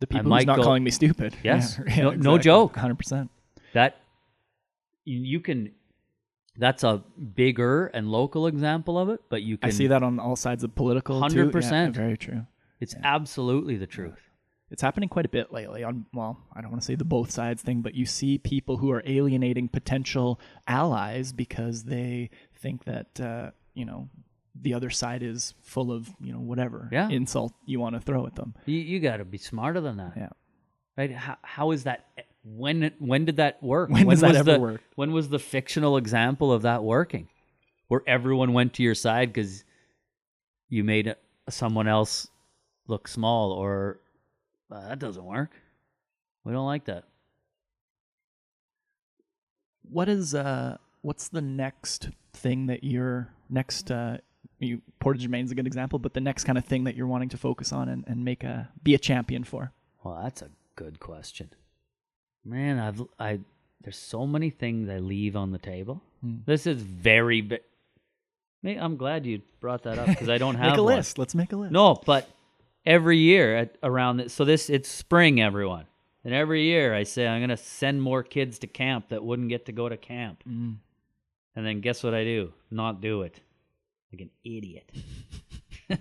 [0.00, 1.36] The people might who's not go- calling me stupid.
[1.42, 1.78] Yes.
[1.96, 2.76] No- no joke.
[2.76, 3.30] Hundred percent.
[3.72, 4.00] that
[5.04, 5.72] you, you can
[6.56, 7.02] that's a
[7.34, 10.62] bigger and local example of it, but you can I see that on all sides
[10.62, 11.20] of political.
[11.28, 11.38] too.
[11.38, 11.94] Yeah, 100%.
[11.94, 12.46] very true.
[12.80, 14.20] it's absolutely the truth.
[14.70, 15.84] It's happening quite a bit lately.
[15.84, 18.78] On well, I don't want to say the both sides thing, but you see people
[18.78, 24.08] who are alienating potential allies because they think that uh, you know
[24.60, 27.08] the other side is full of you know whatever Yeah.
[27.08, 28.54] insult you want to throw at them.
[28.66, 30.12] You, you got to be smarter than that.
[30.16, 30.28] Yeah.
[30.96, 31.10] Right?
[31.12, 32.06] How, how is that
[32.44, 33.90] when when did that work?
[33.90, 34.80] When does that was ever the, work?
[34.94, 37.28] When was the fictional example of that working?
[37.88, 39.64] Where everyone went to your side cuz
[40.68, 41.14] you made
[41.48, 42.28] someone else
[42.86, 44.00] look small or
[44.70, 45.50] Uh, that doesn't work.
[46.44, 47.04] We don't like that.
[49.82, 54.18] What is uh what's the next thing that you're next uh
[54.64, 57.28] you Portage Main's a good example, but the next kind of thing that you're wanting
[57.30, 59.72] to focus on and, and make a be a champion for?
[60.02, 61.50] Well, that's a good question.
[62.44, 63.40] Man, I've I
[63.80, 66.02] there's so many things I leave on the table.
[66.22, 66.36] Hmm.
[66.46, 67.60] This is very big.
[68.66, 70.96] I'm glad you brought that up because I don't have make a one.
[70.96, 71.18] list.
[71.18, 71.72] Let's make a list.
[71.72, 72.28] No, but
[72.86, 75.84] every year at around this, so this it's spring, everyone,
[76.24, 79.66] and every year I say I'm gonna send more kids to camp that wouldn't get
[79.66, 80.76] to go to camp, Mm.
[81.56, 82.54] and then guess what I do?
[82.70, 83.40] Not do it,
[84.14, 84.90] like an idiot.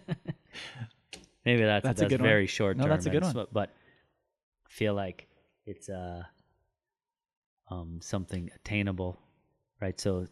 [1.45, 2.29] Maybe that's That's that's, a good one.
[2.29, 2.89] very short No, term.
[2.91, 3.47] that's a good one.
[3.51, 3.73] But
[4.69, 5.27] feel like
[5.65, 6.23] it's uh
[7.69, 9.19] um something attainable,
[9.81, 9.99] right?
[9.99, 10.27] So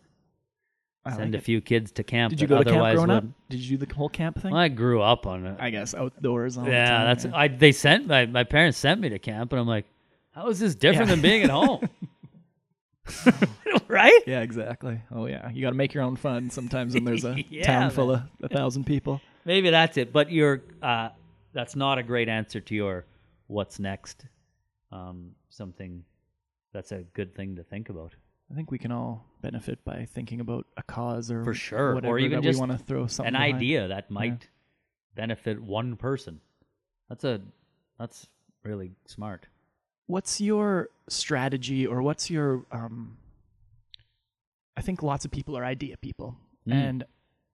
[1.06, 1.44] I send like a it.
[1.44, 2.30] few kids to camp.
[2.32, 3.24] Did you go to camp otherwise growing up?
[3.50, 4.52] Did you do the whole camp thing?
[4.52, 5.58] Well, I grew up on it.
[5.60, 6.58] I guess outdoors.
[6.58, 7.48] All the yeah, time, that's I.
[7.50, 9.86] They sent my my parents sent me to camp, and I'm like,
[10.32, 11.16] how is this different Yeah.
[11.16, 11.90] than being at home?
[13.88, 14.22] right?
[14.28, 15.02] Yeah, exactly.
[15.12, 17.92] Oh yeah, you got to make your own fun sometimes when there's a Yeah, town
[17.92, 19.22] full of a thousand people.
[19.46, 20.14] Maybe that's it.
[20.14, 21.10] But you're uh,
[21.54, 23.06] that's not a great answer to your
[23.48, 24.26] what's next.
[24.92, 26.04] Um, something
[26.74, 28.14] that's a good thing to think about.
[28.52, 32.00] I think we can all benefit by thinking about a cause or For sure.
[32.06, 33.56] Or even just we want to throw something An behind.
[33.56, 34.50] idea that might
[35.16, 36.42] benefit one person.
[37.08, 37.42] That's a
[37.98, 38.28] that's
[38.64, 39.48] really smart.
[40.12, 43.18] What's your strategy or what's your um
[44.76, 46.36] I think lots of people are idea people
[46.68, 46.74] Mm.
[46.74, 47.04] and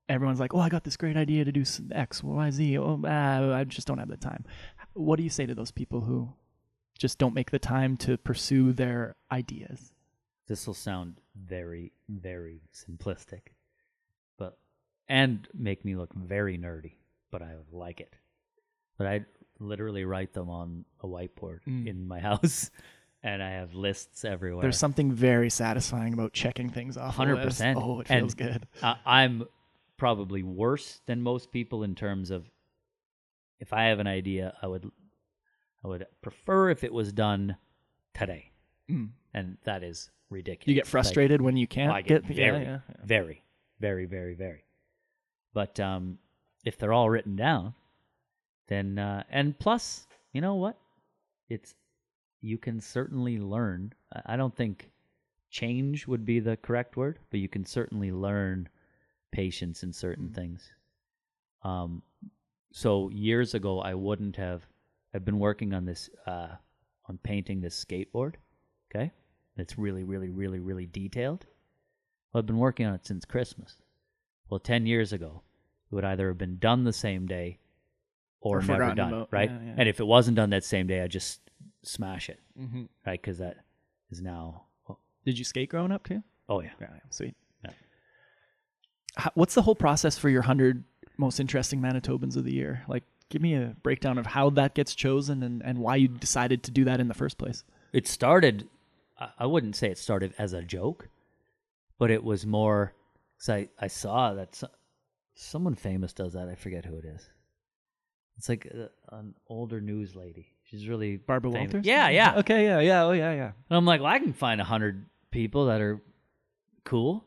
[0.10, 2.78] everyone's like, "Oh, I got this great idea to do X, Y, Z.
[2.78, 4.44] Oh, ah, I just don't have the time."
[4.94, 6.34] What do you say to those people who
[6.98, 9.94] just don't make the time to pursue their ideas?
[10.48, 13.54] This will sound very, very simplistic,
[14.38, 14.58] but
[15.08, 16.96] and make me look very nerdy,
[17.32, 18.14] but I like it.
[18.98, 19.26] But I
[19.60, 21.88] literally write them on a whiteboard Mm.
[21.88, 22.70] in my house,
[23.24, 24.62] and I have lists everywhere.
[24.62, 27.18] There's something very satisfying about checking things off.
[27.20, 27.62] a list.
[27.62, 27.76] 100%.
[27.78, 28.68] Oh, it And- feels good.
[28.82, 29.44] uh, I'm
[29.98, 32.50] probably worse than most people in terms of
[33.60, 34.92] if I have an idea, I would
[35.84, 37.56] I would prefer if it was done
[38.14, 38.52] today,
[38.90, 39.10] Mm.
[39.34, 40.68] and that is ridiculous.
[40.68, 42.96] You get Like, frustrated when you can't I get get very, yeah, yeah.
[43.04, 43.44] very,
[43.80, 44.66] very, very, very.
[45.54, 46.20] But um,
[46.66, 47.74] if they're all written down,
[48.68, 50.78] then uh, and plus, you know what?
[51.50, 51.76] It's
[52.42, 53.94] you can certainly learn.
[54.26, 54.92] I- don't think
[55.50, 58.70] change would be the correct word, but you can certainly learn
[59.32, 60.36] patience in certain Mm.
[60.36, 60.72] things.
[61.64, 62.04] Um,
[62.72, 64.68] so years ago, I wouldn't have.
[65.14, 66.56] I've been working on this, uh,
[67.06, 68.36] on painting this skateboard.
[68.90, 69.12] Okay,
[69.56, 71.46] it's really, really, really, really detailed.
[72.32, 73.82] Well, I've been working on it since Christmas.
[74.50, 75.42] Well, ten years ago,
[75.90, 77.60] it would either have been done the same day
[78.42, 79.14] or, Or never done.
[79.14, 79.30] about.
[79.32, 79.74] Right, Yeah, yeah.
[79.78, 81.42] and if it wasn't done that same day, I just
[81.84, 82.40] smash it.
[82.60, 82.84] Mm-hmm.
[83.06, 83.58] Right, because that
[84.12, 84.64] is now.
[84.90, 86.24] Oh, Did you skate growing up too?
[86.50, 86.70] oh yeah.
[86.80, 87.36] Yeah, sweet.
[87.66, 87.72] Yeah.
[89.16, 90.84] How, what's the whole process for your hundred
[91.18, 92.84] most interesting Manitobans of the year?
[92.88, 96.64] Like, give me a breakdown of how that gets chosen and, and why you decided
[96.64, 97.64] to do that in the first place.
[97.94, 98.68] it started
[99.20, 101.10] I- i wouldn't say it started as a joke
[102.00, 102.94] but it was more
[103.36, 104.68] because I, I saw that so,
[105.36, 107.28] someone famous does that i forget who it is
[108.38, 111.74] it's like uh, an older news lady she's really Barbara famous.
[111.74, 111.86] Walters.
[111.88, 112.66] yeah yeah Okay.
[112.66, 112.80] Yeah.
[112.80, 113.04] Yeah.
[113.06, 113.34] Oh yeah.
[113.34, 113.52] Yeah.
[113.70, 116.00] and i'm like well i can find a hundred people that are
[116.84, 117.24] cool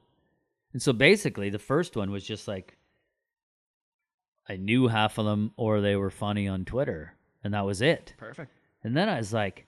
[0.73, 2.77] and so basically the first one was just like
[4.49, 8.15] i knew half of them or they were funny on twitter and that was it
[8.19, 8.53] Perfect.
[8.85, 9.67] and then I was like,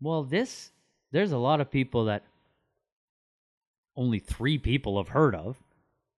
[0.00, 0.70] well, this,
[1.12, 2.24] there's a lot of people that
[3.96, 5.62] only three people have heard of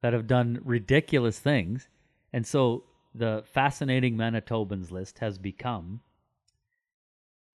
[0.03, 1.89] that have done ridiculous things.
[2.33, 6.01] And so the fascinating Manitobans list has become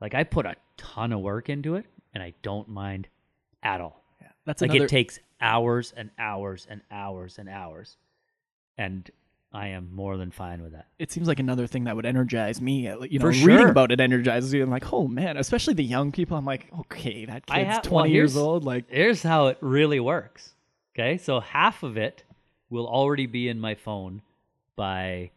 [0.01, 3.09] like I put a ton of work into it and I don't mind
[3.63, 4.03] at all.
[4.21, 4.29] Yeah.
[4.45, 4.87] That's like another.
[4.87, 7.97] it takes hours and hours and hours and hours.
[8.79, 9.09] And
[9.53, 10.87] I am more than fine with that.
[10.99, 12.89] it seems like another thing that would energize me.
[12.89, 14.63] uh, You know, For reading about it energizes you.
[14.63, 16.37] I'm like, oh man, especially the young people.
[16.39, 18.65] I'm like, okay, that kid's have- well, 20 years old.
[18.65, 20.55] Like, Here's how it really works.
[20.97, 22.25] Okay, so half of it
[22.71, 24.23] will already be in my phone
[24.75, 25.31] by,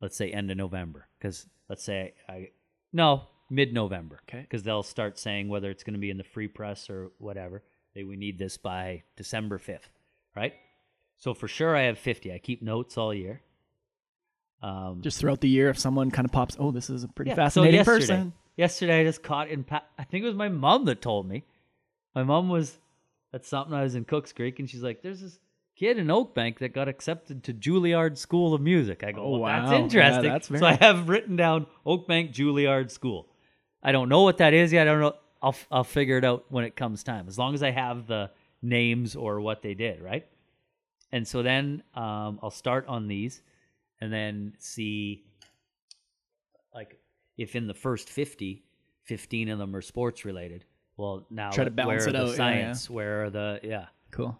[0.00, 1.08] let's say, end of November.
[1.18, 2.50] Because let's say I,
[2.92, 4.20] no, mid November.
[4.28, 4.40] Okay.
[4.40, 7.62] Because they'll start saying whether it's going to be in the free press or whatever.
[7.94, 9.90] They we need this by December fifth,
[10.36, 10.54] right?
[11.16, 12.32] So for sure, I have fifty.
[12.32, 13.40] I keep notes all year.
[14.62, 17.30] Um, just throughout the year, if someone kind of pops, oh, this is a pretty
[17.30, 18.32] yeah, so fascinating yesterday, person.
[18.56, 19.64] Yesterday, I just caught in.
[19.64, 21.44] Pa- I think it was my mom that told me.
[22.14, 22.76] My mom was
[23.32, 23.72] at something.
[23.72, 25.38] I was in Cooks Creek, and she's like, "There's this
[25.78, 29.04] kid in Oakbank that got accepted to Juilliard School of Music.
[29.04, 29.60] I go, Oh, well, wow.
[29.60, 30.32] that's Yeah, interesting.
[30.32, 33.28] that's So I have written down Oakbank Juilliard School.
[33.82, 34.88] I don't know what that is yet.
[34.88, 35.14] I don't know.
[35.40, 37.28] I'll f- I'll figure it out when it comes time.
[37.28, 40.26] As long as I have the names or what they did, right?
[41.12, 43.40] And so then um, I'll start on these,
[44.00, 45.24] and then see,
[46.74, 46.98] like,
[47.36, 48.64] if in the first 50,
[49.04, 50.64] 15 of them are sports related.
[50.96, 52.90] Well, now Try to balance where it are out, the yeah, science?
[52.90, 53.86] Where are the yeah?
[54.10, 54.36] Cool.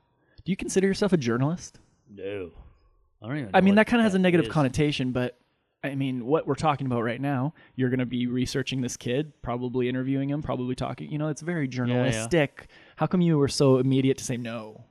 [0.48, 1.78] Do you consider yourself a journalist?
[2.08, 2.52] No,
[3.22, 3.50] I don't even.
[3.52, 4.50] I mean, that kind of has a negative is.
[4.52, 5.36] connotation, but
[5.84, 9.34] I mean, what we're talking about right now, you're going to be researching this kid,
[9.42, 11.12] probably interviewing him, probably talking.
[11.12, 12.68] You know, it's very journalistic.
[12.96, 14.84] How come you were so immediate to say no?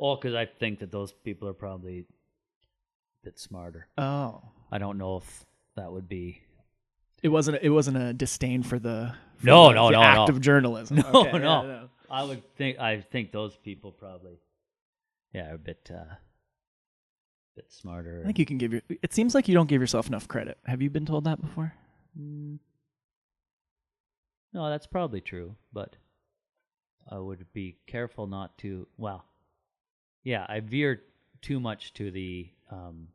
[0.00, 2.04] Well, because I think that those people are probably a
[3.22, 3.86] bit smarter.
[3.96, 5.46] Oh, I don't know if
[5.76, 6.40] that would be.
[7.22, 7.60] it wasn't.
[7.62, 10.34] It wasn't a disdain for the for No, the, no, the no, act no.
[10.34, 10.96] of journalism.
[11.12, 11.62] No, Okay, no.
[11.62, 11.88] yeah, no.
[12.10, 12.80] I would think.
[12.80, 14.40] I think those people probably,
[15.34, 16.14] yeah, a bit, uh,
[17.56, 18.20] bit smarter.
[18.22, 18.82] I think you can give your.
[19.02, 20.56] It seems like you don't give yourself enough credit.
[20.64, 21.74] Have you been told that before?
[22.18, 22.58] Mm.
[24.52, 25.96] No, that's probably true, but
[27.10, 28.86] I would be careful not to.
[28.96, 29.24] Well,
[30.22, 31.02] yeah, I veer
[31.42, 33.08] too much to the, um,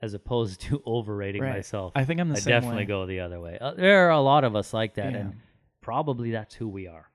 [0.00, 1.56] as opposed to overrating Right.
[1.56, 1.92] myself.
[1.96, 2.86] I think I'm the I same definitely way.
[2.86, 3.58] go the other way.
[3.60, 5.18] Uh, there are a lot of us like that, Yeah.
[5.18, 5.40] and
[5.80, 7.10] probably that's who we are.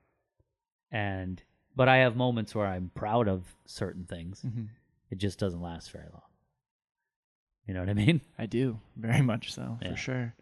[0.92, 1.42] And
[1.78, 4.42] but I have moments where I'm proud of certain things.
[4.46, 4.68] Mhm.
[5.12, 6.22] It just doesn't last very long.
[7.68, 8.22] You know what I mean?
[8.38, 9.92] I do very much so Yeah.
[9.92, 10.36] for sure.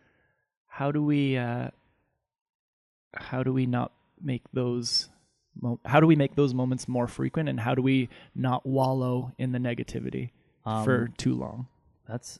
[0.67, 1.37] How do we?
[1.37, 1.69] uh
[3.13, 5.09] How do we not make those?
[5.61, 9.31] Mo- how do we make those moments more frequent, and how do we not wallow
[9.37, 10.31] in the negativity
[10.63, 11.67] for Um, too long?
[12.07, 12.39] that's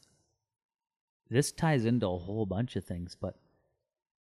[1.29, 3.39] this ties into a whole bunch of things, but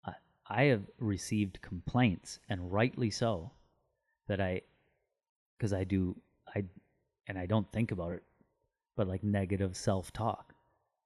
[0.05, 0.15] I,
[0.47, 3.51] I have received complaints, and rightly so,
[4.27, 4.63] that I,
[5.57, 6.17] because I do,
[6.55, 6.65] I,
[7.27, 8.23] and I don't think about it,
[8.97, 10.55] but like negative self talk,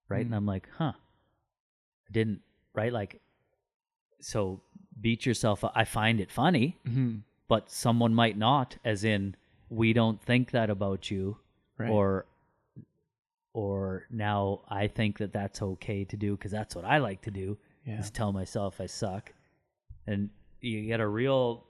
[0.09, 0.23] right?
[0.25, 0.37] And Mm.
[0.37, 2.41] I'm like, huh, I didn't,
[2.75, 2.93] right?
[2.93, 3.21] Like,
[4.21, 4.61] so
[5.01, 5.73] beat yourself up.
[5.75, 7.19] I find it funny, Mm-hmm.
[7.49, 9.37] but someone might not, as in,
[9.71, 11.37] we don't think that about you
[11.79, 11.91] Right.
[11.91, 12.27] or
[13.55, 17.31] or now I think that that's okay to do because that's what I like to
[17.31, 17.99] do yeah.
[17.99, 19.33] is tell myself I suck,
[20.07, 21.65] and you get a real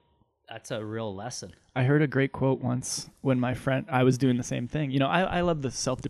[0.49, 1.53] that's a real lesson.
[1.77, 4.91] I heard a great quote once when my friend I was doing the same thing.
[4.91, 6.01] You know, I, I love the self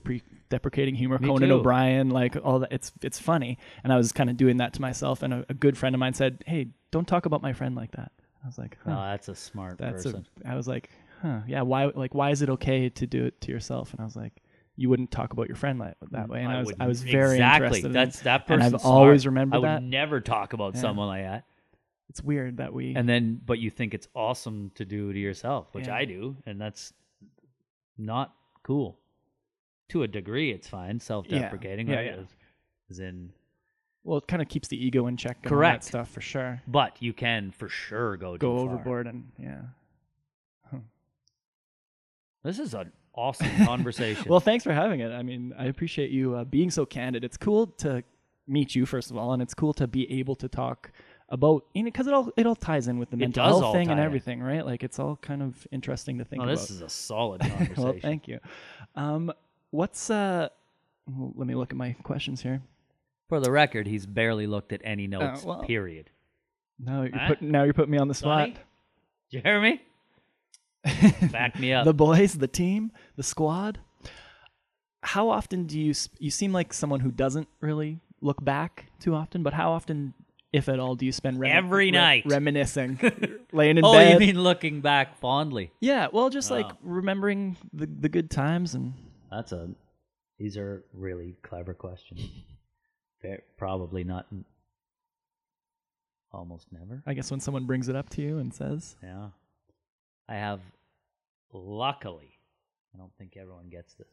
[0.48, 1.54] deprecating humor, Me Conan too.
[1.56, 2.72] O'Brien, like all that.
[2.72, 5.22] It's it's funny, and I was kind of doing that to myself.
[5.22, 7.92] And a, a good friend of mine said, "Hey, don't talk about my friend like
[7.92, 10.24] that." I was like, oh, huh, Oh, that's a smart that's person.
[10.44, 10.48] a.
[10.52, 10.90] I was like,
[11.22, 11.62] huh, yeah.
[11.62, 13.92] Why like why is it okay to do it to yourself?
[13.92, 14.32] And I was like,
[14.76, 16.42] you wouldn't talk about your friend like that mm, way.
[16.44, 17.66] And I, was I was very exactly.
[17.66, 17.86] interested.
[17.86, 18.24] in That's it.
[18.24, 18.74] that and person.
[18.76, 19.32] I've always smart.
[19.32, 19.82] remembered I would that.
[19.82, 20.80] never talk about Yeah.
[20.82, 21.44] someone like that.
[22.08, 22.94] It's weird that we.
[22.94, 25.96] And then, but you think it's awesome to do to yourself, which Yeah.
[25.96, 26.92] I do, and that's
[27.98, 28.98] not cool.
[29.90, 31.00] To a degree, it's fine.
[31.00, 32.06] Self-deprecating, Yeah, right?
[32.06, 32.12] yeah.
[32.12, 32.26] As,
[32.90, 33.30] as in,
[34.04, 35.38] well, it kind of keeps the ego in check.
[35.42, 35.82] and Correct.
[35.84, 36.62] that stuff for sure.
[36.66, 38.74] but you can for sure go Go too far.
[38.74, 39.60] overboard and yeah.
[42.44, 44.24] This is an awesome conversation.
[44.28, 45.10] Well, thanks for having it.
[45.12, 47.24] I mean, I appreciate you uh, being so candid.
[47.24, 48.02] It's cool to
[48.46, 50.90] meet you first of all, and it's cool to be able to talk
[51.30, 53.50] about you know because it all it all ties in with the It mental does
[53.52, 54.06] health all thing and tie in.
[54.06, 54.64] everything, right?
[54.64, 56.56] Like it's all kind of interesting to think oh, about.
[56.58, 57.82] this is a solid conversation.
[57.82, 58.38] well, thank you.
[58.94, 59.32] Um,
[59.70, 60.48] what's uh?
[61.06, 62.62] well, Let me look at my questions here.
[63.28, 65.44] For the record, he's barely looked at any notes.
[65.44, 66.10] well, period.
[66.78, 67.28] Now you're Huh?
[67.28, 68.40] putting now you're putting me on the spot.
[68.40, 68.52] Sonny?
[68.52, 69.82] Did you hear me?
[71.32, 71.84] Back me up.
[71.84, 73.80] the boys, the team, the squad.
[75.02, 79.14] How often do you sp- you seem like someone who doesn't really look back too
[79.14, 79.42] often?
[79.42, 80.14] But how often,
[80.52, 82.24] if at all, do you spend rem- Every night.
[82.26, 82.98] reminiscing,
[83.52, 84.12] laying in oh, bed?
[84.14, 85.70] you mean looking back fondly?
[85.80, 86.76] yeah, well, just like Oh.
[86.82, 88.94] remembering the the good times and
[89.30, 89.70] That's a.
[90.38, 92.20] These are really clever questions.
[93.58, 94.26] Probably not.
[96.32, 97.02] Almost never.
[97.06, 99.28] I guess when someone brings it up to you and says, Yeah.
[100.28, 100.60] I have,
[101.52, 102.38] luckily,
[102.94, 104.06] I don't think everyone gets this,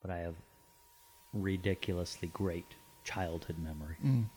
[0.00, 0.36] but I have
[1.34, 2.64] ridiculously great
[3.04, 4.30] childhood memory, Mm.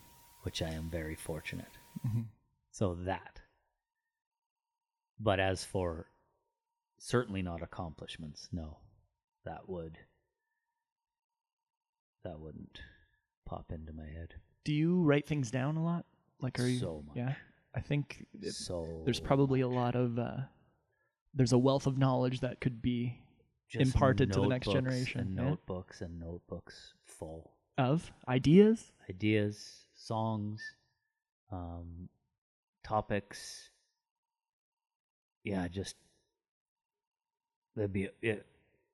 [0.44, 1.78] Which I am very fortunate.
[2.06, 2.26] Mhm.
[2.72, 3.42] So that.
[5.20, 6.10] But as for
[6.98, 8.78] certainly not accomplishments, no.
[9.46, 9.98] That would
[12.24, 12.82] that wouldn't
[13.46, 14.36] pop into my head.
[14.64, 16.06] "Do you write things down a lot?
[16.42, 16.80] Like, are you?
[16.80, 17.16] So much.
[17.18, 17.36] Yeah,
[17.74, 20.42] I think it, so there's probably a lot of uh,
[21.34, 23.22] there's a wealth of knowledge that could be
[23.68, 25.44] just imparted to the next generation, And yeah.
[25.50, 27.56] notebooks and notebooks full.
[27.78, 28.92] of ideas.
[29.10, 30.62] ideas, songs,
[31.52, 32.10] um,
[32.84, 33.70] topics.
[35.44, 35.96] Yeah, just
[37.76, 38.46] there'd be it,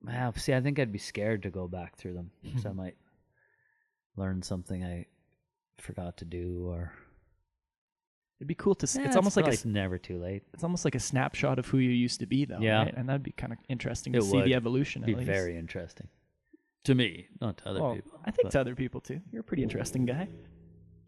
[0.08, 2.96] Yeah, see, I think I'd be scared to go back through them because I might
[4.16, 5.06] learn something I
[5.78, 6.92] forgot to do, or
[8.38, 8.84] It'd be cool to.
[8.84, 9.48] s Eh, it's almost like a.
[9.48, 10.42] probably s- never too late.
[10.52, 12.58] It's almost like a snapshot of who you used to be, though.
[12.60, 12.82] Yeah.
[12.82, 12.94] right?
[12.96, 15.02] and that'd be kind of interesting to It see the evolution.
[15.02, 15.34] Of It'd be least.
[15.38, 16.08] very interesting
[16.84, 18.20] to me, not to other Well, people.
[18.24, 19.20] I think but- to other people too.
[19.32, 20.28] You're a pretty interesting guy.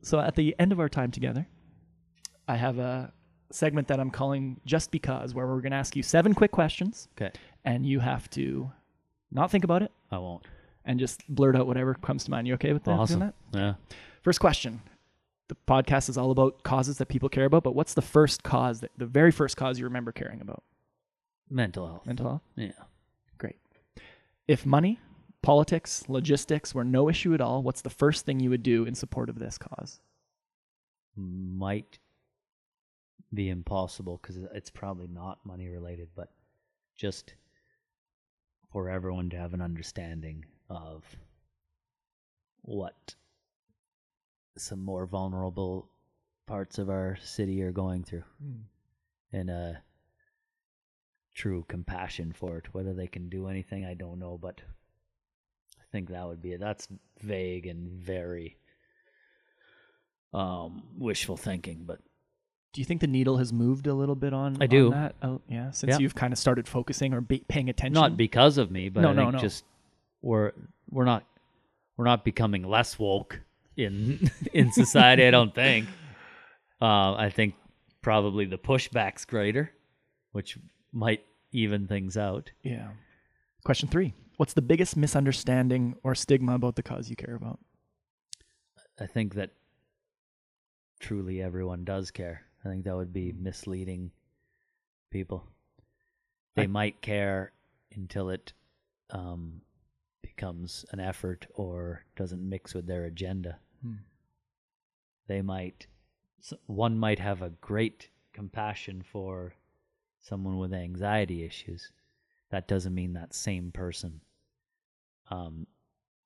[0.02, 1.46] So at the end of our time together,
[2.46, 3.12] I have a
[3.50, 7.08] segment that I'm calling "Just Because," where we're going to ask you seven quick questions,
[7.16, 7.32] Okay,
[7.64, 8.70] and you have to
[9.30, 10.44] not think about it I won't.
[10.84, 12.46] and just blurt out whatever comes to mind.
[12.46, 12.92] You okay with that?
[12.92, 13.20] Awesome.
[13.20, 13.34] that?
[13.52, 13.74] Yeah.
[14.22, 14.80] First question.
[15.48, 18.80] The podcast is all about causes that people care about, but what's the first cause
[18.80, 20.62] that the very first cause you remember caring about?
[21.48, 22.06] Mental health.
[22.06, 22.42] Mental health.
[22.54, 22.72] Yeah.
[23.38, 23.56] Great.
[24.46, 25.00] If money,
[25.42, 28.94] politics, logistics were no issue at all, what's the first thing you would do in
[28.94, 30.00] support of this cause?
[31.16, 31.98] Might
[33.32, 36.30] be impossible because it's probably not money related, but
[36.96, 37.34] just
[38.72, 41.04] for everyone to have an understanding of
[42.62, 43.14] what
[44.56, 45.88] some more vulnerable
[46.46, 48.60] parts of our city are going through hmm.
[49.32, 49.82] and a
[51.34, 52.74] true compassion for it.
[52.74, 54.60] Whether they can do anything, I don't know, but
[55.92, 56.60] think that would be it.
[56.60, 56.88] That's
[57.22, 58.56] vague and very
[60.34, 62.00] um, wishful thinking, but
[62.74, 64.58] Do you think the needle has moved a little bit on?
[64.60, 64.90] I on do.
[64.90, 65.14] that?
[65.22, 65.98] Oh, yeah, since Yeah.
[65.98, 67.94] you've kind of started focusing or be, paying attention.
[67.94, 69.38] not because of me, but No, I no, think no.
[69.40, 69.64] just
[70.20, 70.52] we're
[70.90, 71.24] we're not
[71.96, 73.40] we're not becoming less woke
[73.76, 75.24] in in society.
[75.26, 75.88] I don't think.
[76.80, 77.54] Uh, I think
[78.02, 79.72] probably the pushback's greater,
[80.32, 80.58] which
[80.92, 82.50] might even things out.
[82.62, 82.88] Yeah.
[83.64, 87.58] Question three: What's the biggest misunderstanding or stigma about the cause you care about?
[89.00, 89.50] I think that
[91.00, 92.42] truly everyone does care.
[92.64, 94.12] I think that would be misleading
[95.10, 95.44] people.
[96.54, 97.50] They I- might care
[97.96, 98.52] until it
[99.10, 99.60] um,
[100.22, 103.58] becomes an effort or doesn't mix with their agenda.
[103.82, 103.94] Hmm.
[105.26, 105.88] They might,
[106.66, 109.54] one might have a great compassion for
[110.20, 111.90] someone with anxiety issues.
[112.50, 114.20] That doesn't mean that same person
[115.30, 115.66] um,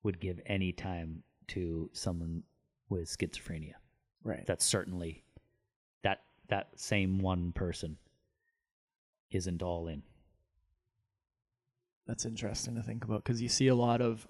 [0.02, 2.42] would give any time to someone
[2.88, 3.74] with schizophrenia
[4.24, 4.44] Right.
[4.46, 5.24] that's certainly
[6.02, 7.96] that that same one person
[9.30, 10.02] isn't all in.
[12.06, 14.26] That's interesting to think about because you see a lot of.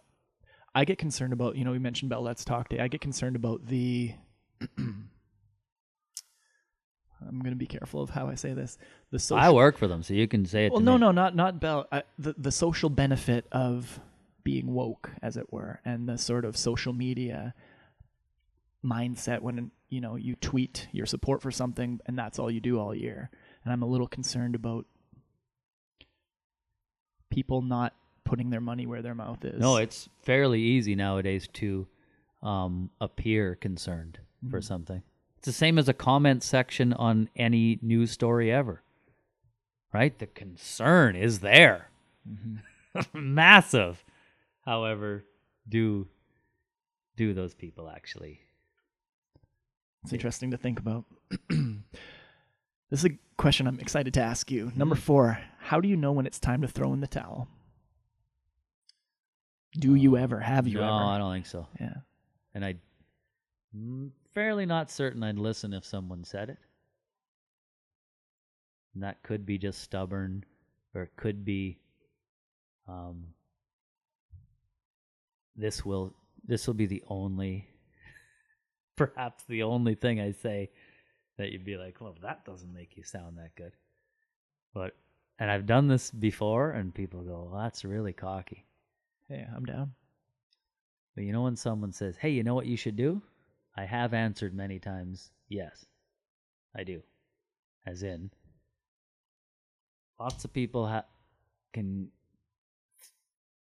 [0.74, 2.78] I get concerned about, you know, we mentioned about Let's Talk Day.
[2.78, 4.14] I get concerned about the.
[4.78, 5.08] I'm
[7.40, 8.78] going to be careful of how I say this.
[9.10, 9.42] The social.
[9.42, 10.72] I work for them, so you can say it.
[10.72, 11.00] well, to no, me.
[11.00, 14.00] no, not not about uh, the the social benefit of
[14.45, 17.55] being woke, as it were, and the sort of social media
[18.84, 22.78] mindset when you know you tweet your support for something and that's all you do
[22.80, 23.30] all year.
[23.64, 24.86] And I'm a little concerned about
[27.30, 29.61] people not putting their money where their mouth is.
[29.61, 31.86] No, it's fairly easy nowadays to
[32.43, 34.18] um, appear concerned
[34.51, 34.64] for Mhm.
[34.64, 35.03] something.
[35.38, 38.82] It's the same as a comment section on any news story ever,
[39.93, 40.16] right?
[40.18, 41.88] The concern is there,
[42.28, 42.62] Mhm.
[43.14, 44.05] massive.
[44.64, 45.24] However,
[45.68, 46.08] do
[47.16, 48.40] do those people actually?
[50.04, 51.04] It's interesting to think about.
[51.48, 51.78] this
[52.90, 54.66] is a question I'm excited to ask you.
[54.66, 54.78] Mm-hmm.
[54.78, 57.48] Number four, how do you know when it's time to throw in the towel?
[59.78, 60.40] Do you ever?
[60.40, 61.66] Have you no, I don't think so.
[61.80, 61.94] Yeah.
[62.54, 62.74] and I
[63.74, 66.58] am fairly not certain I'd listen if someone said it.
[68.94, 70.44] And that could be just stubborn,
[70.94, 71.78] or it could be,
[72.86, 73.24] um,
[75.57, 77.68] this will this will be the only,
[78.96, 80.70] perhaps the only thing I say
[81.38, 83.72] that you'd be like, well, that doesn't make you sound that good.
[84.74, 84.96] But
[85.38, 88.66] and I've done this before, and people go, well, that's really cocky.
[89.28, 89.92] Hey, I'm down.
[91.14, 93.22] But you know when someone says, "Hey, you know what you should do?"
[93.76, 95.86] I have answered many times, "Yes,
[96.74, 97.03] I do."
[97.84, 98.30] As in,
[100.18, 101.07] lots of people ha-
[101.72, 102.11] can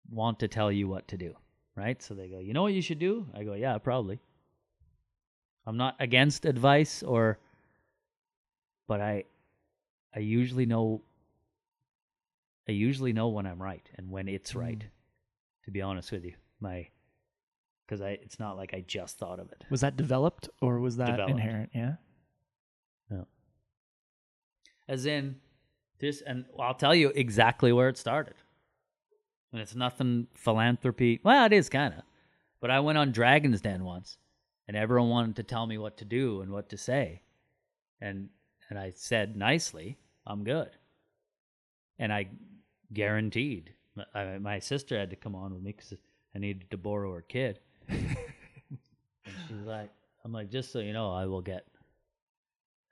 [0.08, 1.36] want to tell you what to do,
[1.76, 2.00] right?
[2.02, 4.20] So they go, "You know what you should do?" I go, "Yeah, probably."
[5.66, 7.38] I'm not against advice or
[8.86, 9.24] but I
[10.14, 11.02] I usually know
[12.68, 14.78] I usually know when I'm right and when it's right.
[14.78, 14.88] Mm.
[15.64, 16.88] To be honest with you, my
[17.86, 19.64] because I it's not like I just thought of it.
[19.70, 21.30] Was that developed or was that Developed.
[21.30, 21.70] inherent?
[21.74, 21.94] Yeah.
[23.10, 23.26] No.
[24.86, 25.36] As in
[25.98, 28.34] this, and I'll tell you exactly where it started.
[29.54, 31.20] And it's nothing philanthropy.
[31.22, 32.02] Well, it is kind of.
[32.60, 34.18] But I went on Dragon's Den once,
[34.68, 37.22] and everyone wanted to tell me what to do and what to say,
[38.00, 38.28] and
[38.68, 39.96] and I said nicely,
[40.26, 40.70] "I'm good,"
[41.98, 42.28] and I
[42.92, 43.74] guaranteed
[44.14, 45.94] I, my sister had to come on with me because
[46.34, 47.60] I needed to borrow her kid.
[47.88, 48.08] and
[49.48, 49.90] she's like,
[50.24, 51.64] I'm like, just so you know, I will get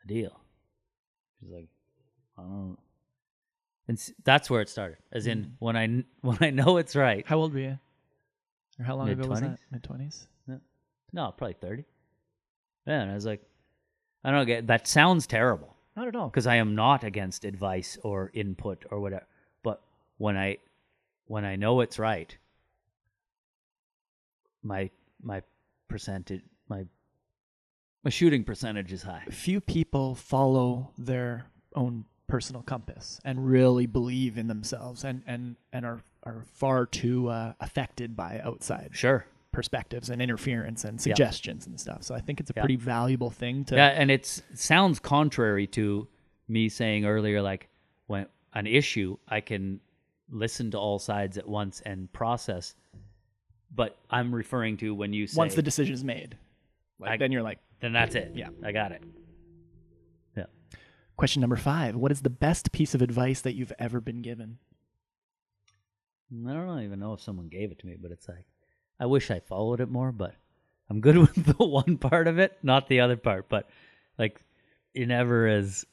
[0.04, 0.40] a deal.
[1.40, 1.68] She's like,
[2.38, 2.78] I don't.
[3.89, 4.99] And s- that's where it started.
[5.11, 5.51] As in, Mm.
[5.59, 7.26] when I kn- when I know it's right.
[7.26, 7.78] How old were you?
[8.78, 9.59] Or how long ago was that?
[9.70, 10.26] Mid-twenties.
[10.47, 10.62] Mid twenties.
[11.12, 11.85] No, probably thirty.
[12.87, 13.43] Yeah, and I was like,
[14.24, 15.76] I don't get that sounds terrible.
[15.95, 16.28] Not at all.
[16.28, 19.26] because I am not against advice or input or whatever.
[19.62, 19.83] But
[20.16, 20.57] when I
[21.26, 22.35] when I know it's right,
[24.62, 24.91] my
[25.22, 25.43] my
[25.89, 26.87] percentage my
[28.05, 29.24] my shooting percentage is high.
[29.30, 35.85] Few people follow their own personal compass and really believe in themselves and and and
[35.85, 39.26] are are far too uh, affected by outside Sure.
[39.51, 42.03] perspectives and interference and suggestions and stuff.
[42.05, 42.62] So I think it's a Yeah.
[42.62, 44.24] pretty valuable thing to Yeah, and it
[44.55, 46.09] sounds contrary to
[46.49, 47.68] me saying earlier like
[48.07, 48.24] when
[48.55, 49.80] an issue I can
[50.30, 52.74] listen to all sides at once and process.
[53.74, 56.39] But I'm referring to when you say once the decision is made.
[56.99, 58.33] Like, I- then you're like, then that's it.
[58.35, 58.49] Yeah.
[58.64, 59.03] I got it.
[61.23, 64.59] Question number five: What is the best piece of advice that you've ever been given?
[66.35, 68.45] Mm, I don't even know if someone gave it to me, but it's like
[68.99, 70.35] I wish I followed it more, but
[70.91, 73.49] I'm good with the one part of it, not the other part.
[73.49, 73.70] But
[74.18, 74.43] like
[74.95, 75.87] you're never as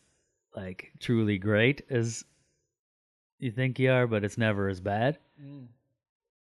[0.56, 2.26] like truly great as
[3.38, 5.20] you think you are, but it's never as bad.
[5.40, 5.68] Mm.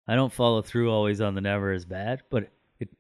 [0.07, 2.91] I don't follow through always on the never as bad, but it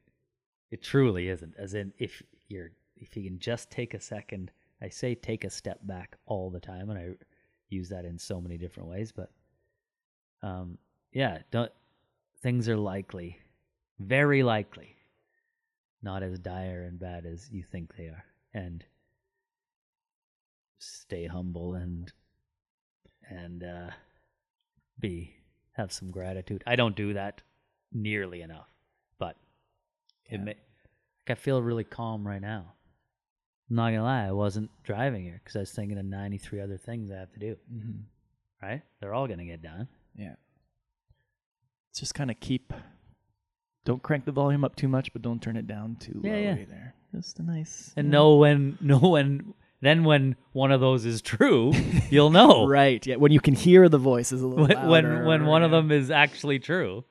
[0.73, 1.55] it truly isn't.
[1.57, 4.51] As in if you're if you can just take a second
[4.83, 7.15] I say take a step back all the time and I
[7.69, 9.31] use that in so many different ways, but
[10.43, 10.79] um
[11.13, 11.73] yeah, don't
[12.43, 13.39] things are likely,
[13.99, 14.97] very likely,
[16.03, 18.25] not as dire and bad as you think they are.
[18.55, 18.85] And
[20.79, 22.13] stay humble and
[23.29, 23.91] and uh
[25.01, 25.35] be
[25.73, 26.63] have some gratitude.
[26.67, 27.43] I don't do that
[27.93, 28.69] nearly enough,
[29.19, 29.37] but
[30.27, 32.76] it may, like I feel really calm right now.
[33.69, 36.77] I'm not gonna lie, I wasn't driving here because I was thinking of 93 other
[36.77, 37.57] things I have to do.
[37.73, 38.67] Mm-hmm.
[38.67, 38.83] Right?
[39.01, 39.89] They're all gonna get done.
[40.15, 40.35] Yeah.
[41.91, 42.73] It's just kind of keep.
[43.85, 46.39] Don't crank the volume up too much, but don't turn it down too Yeah, low
[46.39, 46.57] yeah.
[46.57, 46.95] either.
[47.15, 47.93] Just a nice.
[47.97, 48.13] and yeah.
[48.13, 51.73] know when know when then when one of those is true
[52.11, 53.05] you'll know Right.
[53.07, 53.17] Yeah.
[53.17, 55.91] When you can hear the voices a little when when, louder, when one of them
[55.91, 57.05] is actually true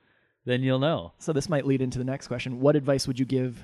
[0.46, 2.60] then you'll know So this might lead into the next question.
[2.60, 3.64] What advice would you give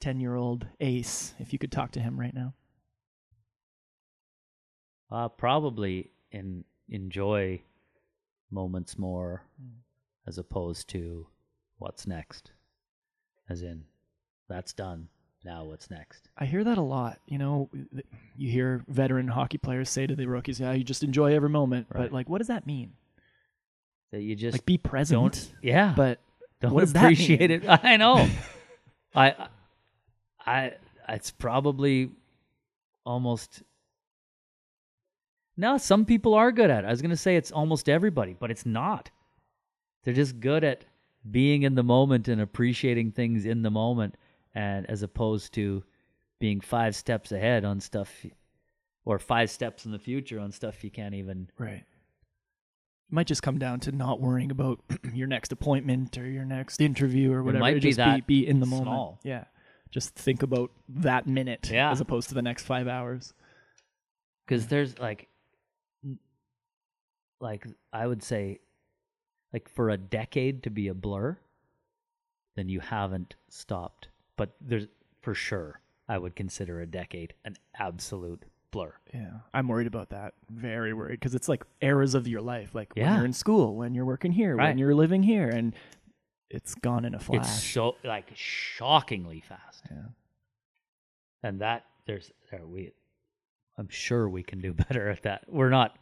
[0.00, 2.54] ten-year-old Ace if you could talk to him right now?
[5.10, 7.60] uh, probably in enjoy
[8.50, 9.42] moments more
[10.26, 11.26] as opposed to
[11.78, 12.50] what's next
[13.48, 13.82] as in
[14.48, 15.08] that's done
[15.44, 17.18] now what's next I hear that a lot.
[17.26, 17.70] You know,
[18.36, 21.86] you hear veteran hockey players say to the rookies, "Yeah, you just enjoy every moment."
[21.90, 22.92] But like, what does that mean?
[24.12, 25.20] that you just Like, be present.
[25.20, 26.18] don't yeah But
[26.60, 27.62] don't what does that appreciate mean?
[27.62, 28.28] it i know
[29.14, 29.48] I,
[30.46, 30.72] I
[31.08, 32.10] it's probably
[33.04, 33.62] almost
[35.56, 38.36] no some people are good at it i was going to say it's almost everybody
[38.38, 39.10] but it's not
[40.04, 40.84] they're just good at
[41.30, 44.16] being in the moment and appreciating things in the moment
[44.54, 45.82] and as opposed to
[46.38, 48.24] being five steps ahead on stuff
[49.04, 51.84] or five steps in the future on stuff you can't even Right.
[53.10, 54.78] It might just come down to not worrying about
[55.12, 57.58] your next appointment or your next interview or whatever.
[57.58, 58.84] It might be just that be, be in the small.
[58.84, 59.18] moment.
[59.24, 59.44] Yeah.
[59.90, 61.90] Just think about that minute Yeah.
[61.90, 63.32] as opposed to the next five hours.
[64.46, 65.28] because there's like
[66.04, 66.18] n-
[67.40, 68.58] like i would say
[69.52, 71.36] like for a decade to be a blur
[72.56, 74.86] then you haven't stopped but there's
[75.22, 79.30] for sure i would consider a decade an absolute blur Yeah.
[79.54, 80.34] I'm worried about that.
[80.48, 82.72] Very worried because it's like eras of your life.
[82.72, 83.16] Like when Yeah.
[83.16, 84.78] you're in school, when you're working here, when Right.
[84.78, 85.74] you're living here, and
[86.50, 87.42] it's gone in a flash.
[87.42, 90.02] it's so like shockingly fast yeah.
[91.42, 92.92] and that there's there we
[93.78, 95.96] i'm sure we can do better at that we're not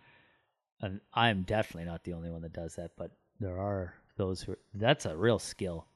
[0.81, 4.57] and i'm definitely not the only one that does that but there are those who
[4.75, 5.87] that's a real skill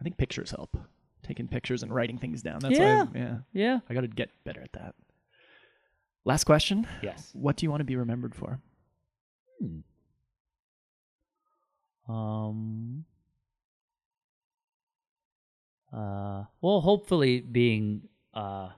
[0.00, 0.76] I think pictures help.
[1.22, 2.60] Taking pictures and writing things down.
[2.60, 3.06] That's Yeah.
[3.14, 3.36] I, yeah.
[3.52, 4.94] yeah I got to get better at that.
[6.24, 6.86] Last question.
[7.02, 8.60] yes What do you want to be remembered for?
[9.60, 9.80] Hmm.
[12.10, 13.04] Um.
[15.92, 16.44] Uh.
[16.60, 18.70] Well, hopefully, being uh,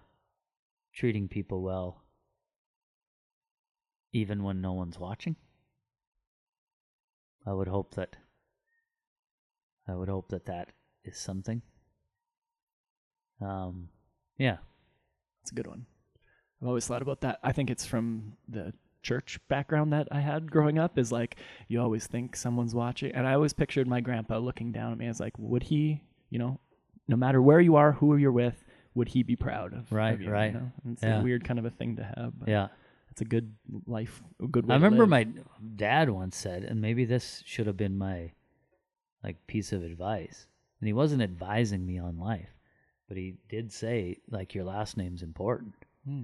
[0.95, 2.03] treating people well,
[4.12, 5.37] even when no one's watching.
[7.47, 8.16] I would hope that.
[9.89, 10.68] I would hope that that
[11.05, 11.62] is something.
[13.41, 13.89] Um.
[14.39, 14.59] Yeah.
[15.43, 15.87] That's a good one.
[16.61, 17.41] I've always thought about that.
[17.43, 18.72] I think it's from the
[19.03, 21.36] church background that I had growing up is like
[21.68, 25.07] you always think someone's watching, and I always pictured my grandpa looking down at me
[25.07, 26.61] as like, would he, you know,
[27.09, 29.90] no matter where you are, who you're with, would he be proud of?
[29.92, 30.53] Right, of you, right.
[30.53, 30.72] You know?
[30.92, 31.20] It's Yeah.
[31.20, 32.38] a weird kind of a thing to have.
[32.38, 32.68] But Yeah.
[33.11, 33.55] it's a good
[33.86, 34.74] life, a good way.
[34.74, 35.26] I remember my
[35.76, 38.32] dad once said, and maybe this should have been my
[39.24, 40.46] like piece of advice.
[40.80, 42.50] And he wasn't advising me on life,
[43.09, 45.74] but he did say like your last name's important.
[46.05, 46.22] Hmm.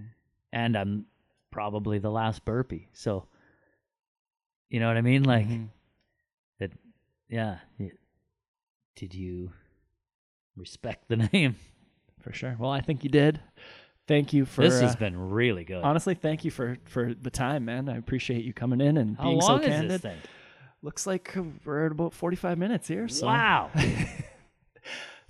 [0.52, 1.06] And I'm
[1.51, 2.88] probably the last burpee.
[2.92, 3.26] So
[4.68, 5.24] you know what I mean?
[5.24, 5.68] Like Mhm.
[6.59, 6.72] that
[7.28, 7.59] yeah.
[8.96, 9.53] Did you
[10.57, 11.57] respect the name?
[12.20, 12.57] for sure.
[12.59, 13.40] Well, I think you did.
[14.09, 15.84] Thank you for this has uh, been really good.
[15.84, 16.14] honestly.
[16.14, 17.88] Thank you for for the time, man.
[17.88, 20.05] I appreciate you coming in and How being so candid.
[20.82, 21.34] Looks like
[21.64, 23.07] we're at about forty five minutes here.
[23.09, 23.70] So Wow.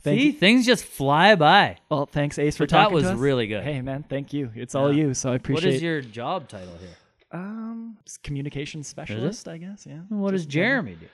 [0.00, 0.32] Thank See, you.
[0.32, 1.78] things just fly by.
[1.90, 3.18] Well, thanks, Ace, for But that talking was to us.
[3.18, 3.64] really good.
[3.64, 4.50] Hey, man, thank you.
[4.54, 5.06] It's all Yeah.
[5.06, 5.64] you, so I appreciate.
[5.70, 6.88] What is your job title here?
[7.30, 9.48] um s- communications specialist?
[9.48, 9.86] I guess.
[9.86, 9.98] Yeah.
[10.08, 11.06] What does Just, uh, Jeremy do?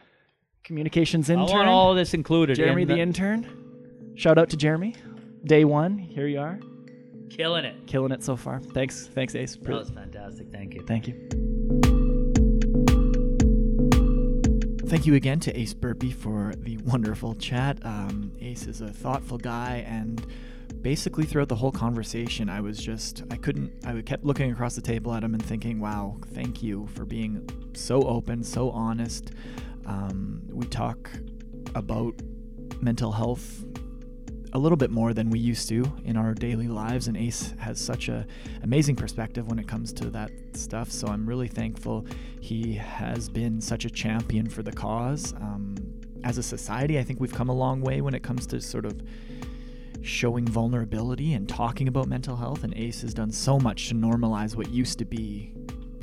[0.62, 1.48] Communications I intern.
[1.56, 2.54] want all this included.
[2.56, 3.46] Jeremy, in the intern.
[4.14, 4.94] Shout out to Jeremy.
[5.44, 5.98] Day one.
[5.98, 6.60] Here you are,
[7.30, 7.74] Killing it.
[7.88, 8.60] killing it so far.
[8.60, 9.56] Thanks, thanks, Ace.
[9.56, 10.52] That was fantastic.
[10.52, 10.82] Thank you.
[10.86, 11.14] Thank you.
[14.86, 17.78] Thank you again to Ace Burpee for the wonderful chat.
[17.84, 18.23] Um,
[18.54, 20.24] Is a thoughtful guy, and
[20.80, 24.80] basically throughout the whole conversation, I was just, I couldn't, I kept looking across the
[24.80, 29.32] table at him and thinking, wow, thank you for being so open, so honest.
[29.86, 31.10] Um, we talk
[31.74, 32.14] about
[32.80, 33.64] mental health
[34.52, 37.80] a little bit more than we used to in our daily lives and ace has
[37.80, 38.24] such a
[38.62, 42.06] amazing perspective when it comes to that stuff so i'm really thankful
[42.40, 45.73] he has been such a champion for the cause um,
[46.24, 48.84] as a society i think we've come a long way when it comes to sort
[48.84, 49.00] of
[50.02, 54.56] showing vulnerability and talking about mental health and ace has done so much to normalize
[54.56, 55.52] what used to be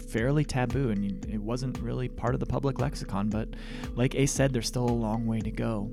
[0.08, 3.50] fairly taboo and it wasn't really part of the public lexicon but
[3.96, 5.90] like ace said there's still a long way to go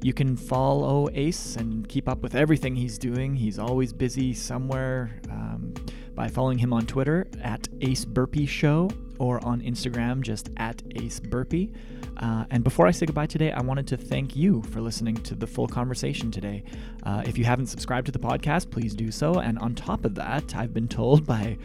[0.00, 3.34] you can follow Ace and keep up with everything he's doing.
[3.34, 5.74] He's always busy somewhere um,
[6.14, 11.18] by following him on Twitter at Ace Burpee Show or on Instagram just at Ace
[11.18, 11.72] Burpee.
[12.18, 15.34] Uh, and before I say goodbye today, I wanted to thank you for listening to
[15.34, 16.64] the full conversation today.
[17.04, 19.34] Uh, if you haven't subscribed to the podcast, please do so.
[19.34, 21.58] And on top of that, I've been told by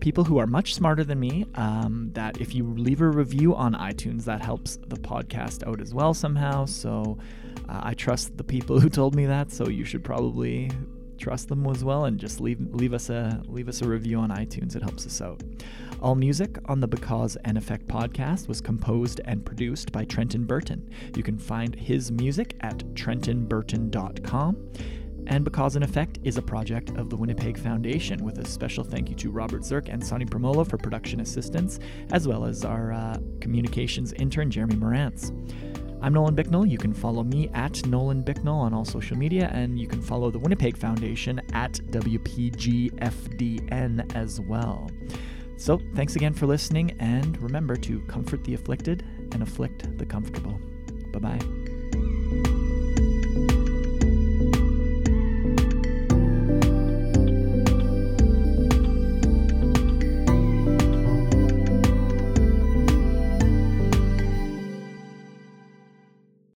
[0.00, 3.74] people who are much smarter than me um, that if you leave a review on
[3.74, 6.66] iTunes, that helps the podcast out as well somehow.
[6.66, 7.18] So
[7.68, 9.50] uh, I trust the people who told me that.
[9.50, 10.70] So you should probably
[11.18, 14.30] trust them as well and just leave leave us a leave us a review on
[14.30, 14.76] iTunes.
[14.76, 15.42] It helps us out.
[16.00, 20.90] All music on the Because and Effect podcast was composed and produced by Trenton Burton.
[21.16, 24.56] You can find his music at trentonburton.com.
[25.28, 29.08] And Because and Effect is a project of the Winnipeg Foundation, with a special thank
[29.08, 31.80] you to Robert Zirk and Sonny Promola for production assistance,
[32.12, 35.32] as well as our uh, communications intern, Jeremy Morantz.
[36.02, 36.66] I'm Nolan Bicknell.
[36.66, 40.30] You can follow me at Nolan Bicknell on all social media, and you can follow
[40.30, 42.94] the Winnipeg Foundation at WPGFDN
[44.14, 44.90] as well.
[45.56, 50.60] So, thanks again for listening, and remember to comfort the afflicted and afflict the comfortable.
[51.12, 51.65] Bye bye.